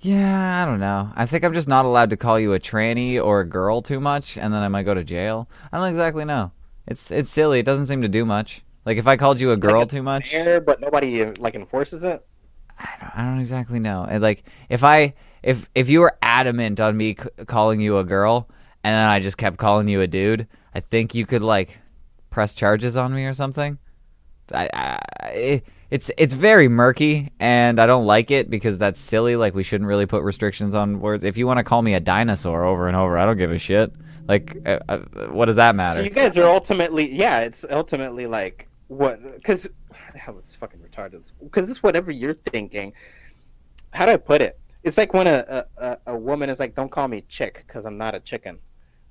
[0.00, 1.10] Yeah, I don't know.
[1.16, 4.00] I think I'm just not allowed to call you a tranny or a girl too
[4.00, 5.48] much, and then I might go to jail.
[5.72, 6.52] I don't exactly know.
[6.86, 7.60] It's it's silly.
[7.60, 8.62] It doesn't seem to do much.
[8.84, 12.24] Like if I called you a girl Like, too much, but nobody like enforces it.
[12.78, 14.06] I don't, I don't exactly know.
[14.08, 18.04] And like if I if if you were adamant on me c- calling you a
[18.04, 18.48] girl,
[18.82, 21.78] and then I just kept calling you a dude, I think you could like
[22.30, 23.78] press charges on me or something.
[24.52, 25.64] I, I it,
[25.94, 29.36] it's it's very murky and I don't like it because that's silly.
[29.36, 31.22] Like we shouldn't really put restrictions on words.
[31.22, 33.58] If you want to call me a dinosaur over and over, I don't give a
[33.58, 33.92] shit.
[34.26, 34.98] Like, uh, uh,
[35.30, 36.00] what does that matter?
[36.00, 39.22] So you guys are ultimately, yeah, it's ultimately like what?
[39.36, 39.68] Because
[40.16, 41.30] hell, it's fucking retarded.
[41.40, 42.92] Because it's whatever you're thinking.
[43.92, 44.58] How do I put it?
[44.82, 45.44] It's like when a
[45.78, 48.58] a, a- a woman is like, "Don't call me chick," because I'm not a chicken.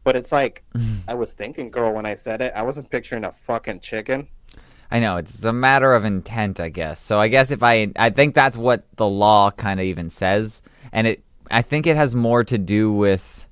[0.04, 0.64] But it's like
[1.08, 4.28] I was thinking, girl, when I said it, I wasn't picturing a fucking chicken.
[4.94, 7.00] I know it's a matter of intent, I guess.
[7.02, 10.62] So I guess if I, I think that's what the law kind of even says,
[10.92, 13.48] and it, I think it has more to do with,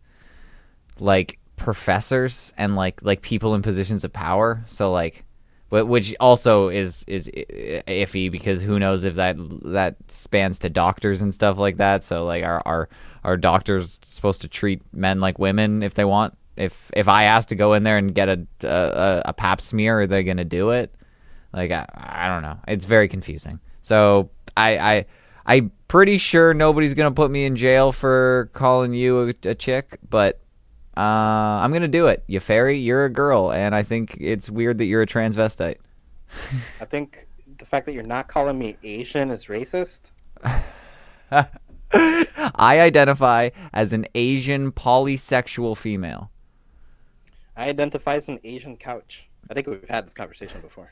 [0.99, 4.63] like professors and like like people in positions of power.
[4.67, 5.25] So like,
[5.69, 11.21] wh- which also is is iffy because who knows if that that spans to doctors
[11.23, 12.03] and stuff like that.
[12.03, 12.89] So like, are are
[13.23, 16.37] are doctors supposed to treat men like women if they want?
[16.55, 20.01] If if I ask to go in there and get a a, a pap smear,
[20.01, 20.93] are they gonna do it?
[21.53, 22.57] Like I, I don't know.
[22.67, 23.59] It's very confusing.
[23.81, 25.05] So I I
[25.45, 29.99] I'm pretty sure nobody's gonna put me in jail for calling you a, a chick,
[30.09, 30.39] but
[30.95, 32.23] uh, I'm gonna do it.
[32.27, 35.77] You fairy, you're a girl, and I think it's weird that you're a transvestite.
[36.79, 37.27] I think
[37.57, 40.11] the fact that you're not calling me Asian is racist.
[41.93, 46.31] I identify as an Asian polysexual female.
[47.55, 49.27] I identify as an Asian couch.
[49.49, 50.91] I think we've had this conversation before.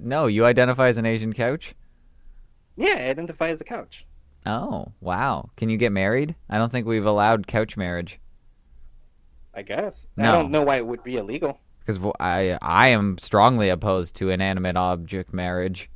[0.00, 1.74] No, you identify as an Asian couch.
[2.76, 4.06] Yeah, I identify as a couch.
[4.46, 5.50] Oh wow!
[5.56, 6.36] Can you get married?
[6.48, 8.20] I don't think we've allowed couch marriage.
[9.54, 10.06] I guess.
[10.16, 10.28] No.
[10.28, 11.58] I don't know why it would be illegal.
[11.84, 15.90] because I I am strongly opposed to inanimate object marriage.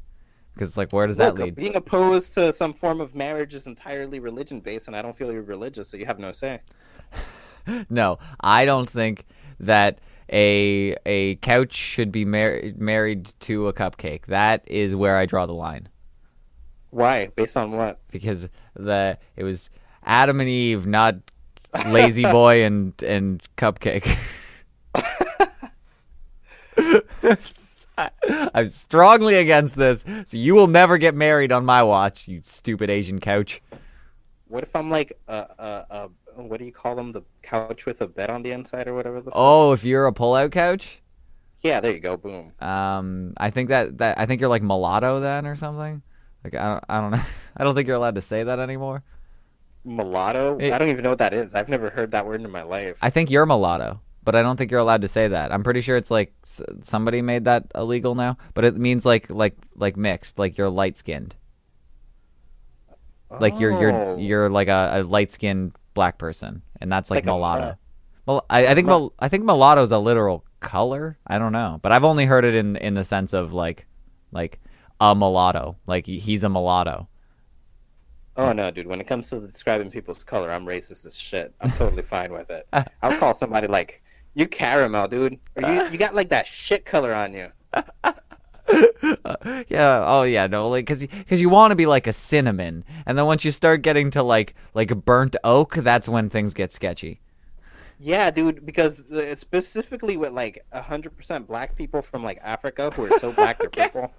[0.55, 1.55] Because like, where does that lead?
[1.55, 5.33] being opposed to some form of marriage is entirely religion based, and I don't feel
[5.33, 6.61] you're religious, so you have no say.
[7.89, 9.25] No, I don't think
[9.61, 10.01] that
[10.33, 14.27] a a couch should be mar- married to a cupcake.
[14.27, 15.89] That is where I draw the line.
[16.91, 17.27] Why?
[17.27, 18.01] Based on what?
[18.11, 19.71] Because the it was
[20.05, 21.17] Adam and Eve, not
[21.87, 24.19] lazy boy and and cupcake.
[28.55, 32.89] I'm strongly against this, so you will never get married on my watch, you stupid
[32.89, 33.61] Asian couch.
[34.49, 37.13] What if I'm like a, a, a what do you call them?
[37.13, 39.21] The couch with a bed on the inside or whatever.
[39.21, 41.03] The Oh, if you're a pull-out couch,
[41.63, 42.17] Yeah, there you go.
[42.17, 42.53] Boom.
[42.61, 46.03] um, I think that, that I think you're like mulatto then or something.
[46.45, 47.23] Like I don't, I don't know.
[47.57, 49.03] I don't think you're allowed to say that anymore.
[49.85, 50.59] Mulatto?
[50.59, 51.55] It- I don't even know what that is.
[51.55, 52.97] I've never heard that word in my life.
[53.03, 55.53] I think you're mulatto, but I don't think you're allowed to say that.
[55.53, 59.31] I'm pretty sure it's like s- somebody made that illegal now, but it means like
[59.31, 61.35] like like mixed, like you're light skinned,
[63.41, 64.17] like you're you're Oh.
[64.19, 67.77] you're like a, a light skinned black person, and that's like, like mulatto.
[68.27, 71.19] well, I, I think mul- I think mulatto is a literal color.
[71.27, 73.87] I don't know, but I've only heard it in in the sense of like
[74.31, 74.61] like
[75.01, 77.09] a mulatto, like he's a mulatto.
[78.37, 78.87] Oh no, dude!
[78.87, 81.55] When it comes to describing people's color, I'm racist as shit.
[81.61, 82.67] I'm totally fine with it.
[83.03, 84.03] I'll call somebody like,
[84.35, 87.49] "You caramel, dude," or "You you got like that shit color on you."
[89.69, 90.05] yeah.
[90.07, 90.47] Oh, yeah.
[90.47, 93.51] No, like because because you want to be like a cinnamon, and then once you
[93.51, 97.21] start getting to like like burnt oak, that's when things get sketchy.
[98.05, 103.07] Yeah, dude, because the, specifically with like hundred percent black people from like Africa who
[103.07, 104.13] are so black they're purple.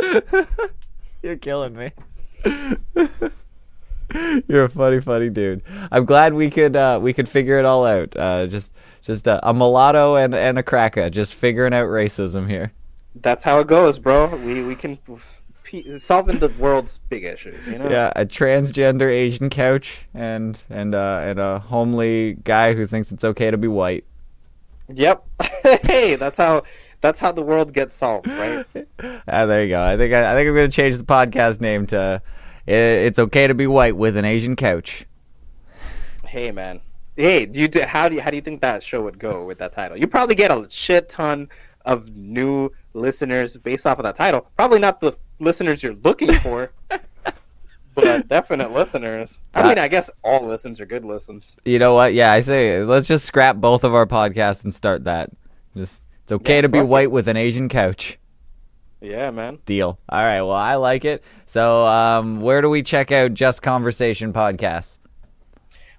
[1.22, 1.92] You're killing me.
[4.48, 5.62] You're a funny, funny dude.
[5.92, 8.16] I'm glad we could uh, we could figure it all out.
[8.16, 8.72] Uh, just
[9.08, 12.72] just uh, a mulatto and and a cracker, just figuring out racism here.
[13.14, 14.26] That's how it goes, bro.
[14.44, 14.98] We we can
[15.98, 17.88] solving the world's big issues, you know.
[17.88, 23.24] Yeah, a transgender Asian couch and and uh, and a homely guy who thinks it's
[23.24, 24.04] okay to be white.
[24.92, 25.24] Yep.
[25.84, 26.64] hey, that's how
[27.00, 28.66] that's how the world gets solved, right?
[29.30, 29.82] Ah, there you go.
[29.82, 32.20] I think I, I think I'm gonna change the podcast name to
[32.66, 35.06] "I- "It's Okay to Be White with an Asian Couch."
[36.24, 36.80] Hey, man.
[37.18, 39.58] Hey, do you how do you, how do you think that show would go with
[39.58, 39.96] that title?
[39.96, 41.48] You probably get a shit ton
[41.84, 44.46] of new listeners based off of that title.
[44.56, 46.70] Probably not the listeners you're looking for,
[47.96, 49.40] but definite listeners.
[49.52, 51.56] I mean, I guess all listens are good listens.
[51.64, 52.14] You know what?
[52.14, 55.30] Yeah, I say let's just scrap both of our podcasts and start that.
[55.76, 56.88] Just it's okay Yeah, to be fuck it.
[56.88, 58.18] white with an Asian couch.
[59.00, 59.58] Yeah, man.
[59.66, 59.98] Deal.
[60.08, 60.42] All right.
[60.42, 61.24] Well, I like it.
[61.46, 64.98] So, um, where do we check out Just Conversation podcasts?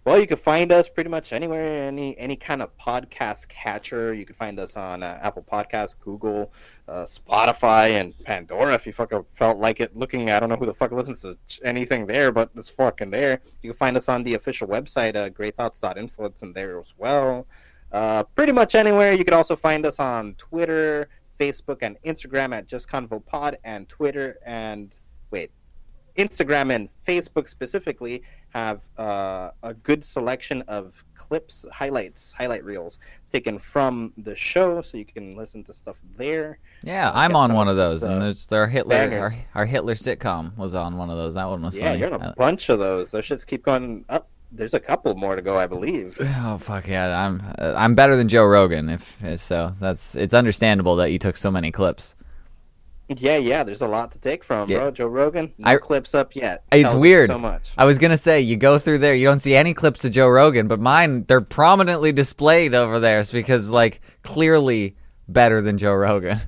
[0.06, 4.14] Well, you can find us pretty much anywhere, any any kind of podcast catcher.
[4.14, 6.54] You can find us on uh, Apple Podcasts, Google,
[6.88, 8.74] uh, Spotify, and Pandora.
[8.76, 11.38] If you fucking felt like it, looking, I don't know who the fuck listens to
[11.64, 13.41] anything there, but it's fucking there.
[13.62, 16.26] You can find us on the official website, uh, greatthoughts.info.
[16.26, 17.45] It's in there as well.
[17.91, 19.14] Uh, pretty much anywhere.
[19.14, 23.88] You can also find us on Twitter, Facebook and Instagram at Just Convo Pod, and
[23.89, 24.93] Twitter and
[26.20, 32.98] Instagram and Facebook specifically have uh, a good selection of clips, highlights, highlight reels
[33.32, 36.60] taken from the show, so you can listen to stuff there.
[36.84, 40.56] Yeah, I'm on one of those, and the it's our Hitler, our, our Hitler sitcom
[40.58, 41.36] was on one of those.
[41.36, 42.00] That one was Yeah, funny.
[42.00, 43.12] you're on a bunch of those.
[43.12, 44.28] Those shits keep going up.
[44.52, 46.18] There's a couple more to go, I believe.
[46.42, 47.26] Oh fuck yeah!
[47.26, 48.90] I'm uh, I'm better than Joe Rogan.
[48.90, 52.16] If so, that's it's understandable that you took so many clips.
[53.18, 53.64] Yeah, yeah.
[53.64, 54.78] There's a lot to take from, Yeah.
[54.78, 54.91] bro.
[54.91, 56.64] Joe Rogan, no I- clips up yet.
[56.72, 57.28] It's Tells weird.
[57.30, 57.70] So much.
[57.78, 60.28] I was gonna say you go through there, you don't see any clips of Joe
[60.28, 64.95] Rogan, but mine they're prominently displayed over there it's because like clearly
[65.28, 66.39] better than Joe Rogan.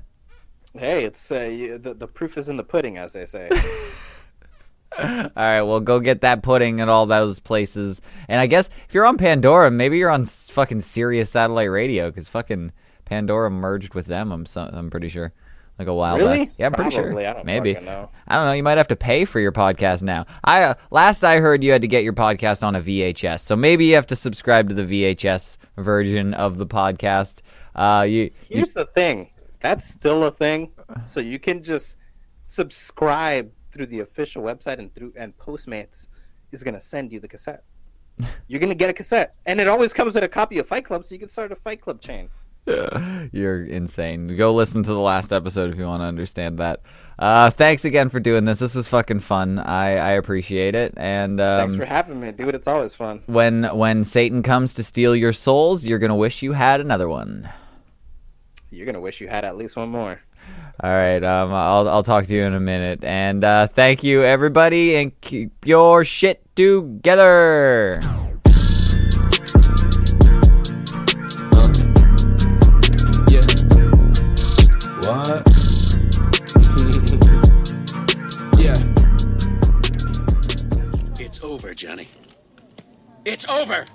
[0.78, 3.50] Hey, it's uh, you, the the proof is in the pudding, as they say.
[5.02, 8.94] all right, well go get that pudding at all those places, and I guess if
[8.94, 12.72] you're on Pandora, maybe you're on fucking Sirius satellite radio because fucking
[13.04, 14.30] Pandora merged with them.
[14.32, 15.32] I'm so, I'm pretty sure.
[15.82, 16.46] Like a while Really?
[16.46, 16.54] back.
[16.58, 17.24] Yeah, I'm pretty Probably.
[17.24, 17.30] sure.
[17.30, 17.76] I don't Maybe.
[17.76, 18.52] I don't know.
[18.52, 20.26] You might have to pay for your podcast now.
[20.44, 23.56] I uh, last I heard you had to get your podcast on a VHS, so
[23.56, 27.40] maybe you have to subscribe to the VHS version of the podcast.
[27.74, 29.30] Uh, you, you Here's the thing.
[29.60, 30.70] That's still a thing.
[31.06, 31.96] So you can just
[32.46, 36.06] subscribe through the official website and through and Postmates
[36.52, 37.64] is gonna send you the cassette.
[38.46, 41.04] You're gonna get a cassette, and it always comes with a copy of Fight Club,
[41.04, 42.28] so you can start a Fight Club chain.
[43.32, 44.36] you're insane.
[44.36, 46.80] Go listen to the last episode if you want to understand that.
[47.18, 48.60] Uh, thanks again for doing this.
[48.60, 49.58] This was fucking fun.
[49.58, 50.94] I, I appreciate it.
[50.96, 52.54] And Thanks um, for having me, dude.
[52.54, 53.22] It's always fun.
[53.26, 57.48] when when Satan comes to steal your souls, you're gonna wish you had another one.
[58.70, 60.20] You're gonna wish you had at least one more.
[60.82, 64.24] All right, um, I'll I'll talk to you in a minute, and uh, thank you
[64.24, 68.00] everybody, and keep your shit together.
[81.74, 82.08] Johnny.
[83.24, 83.86] It's over!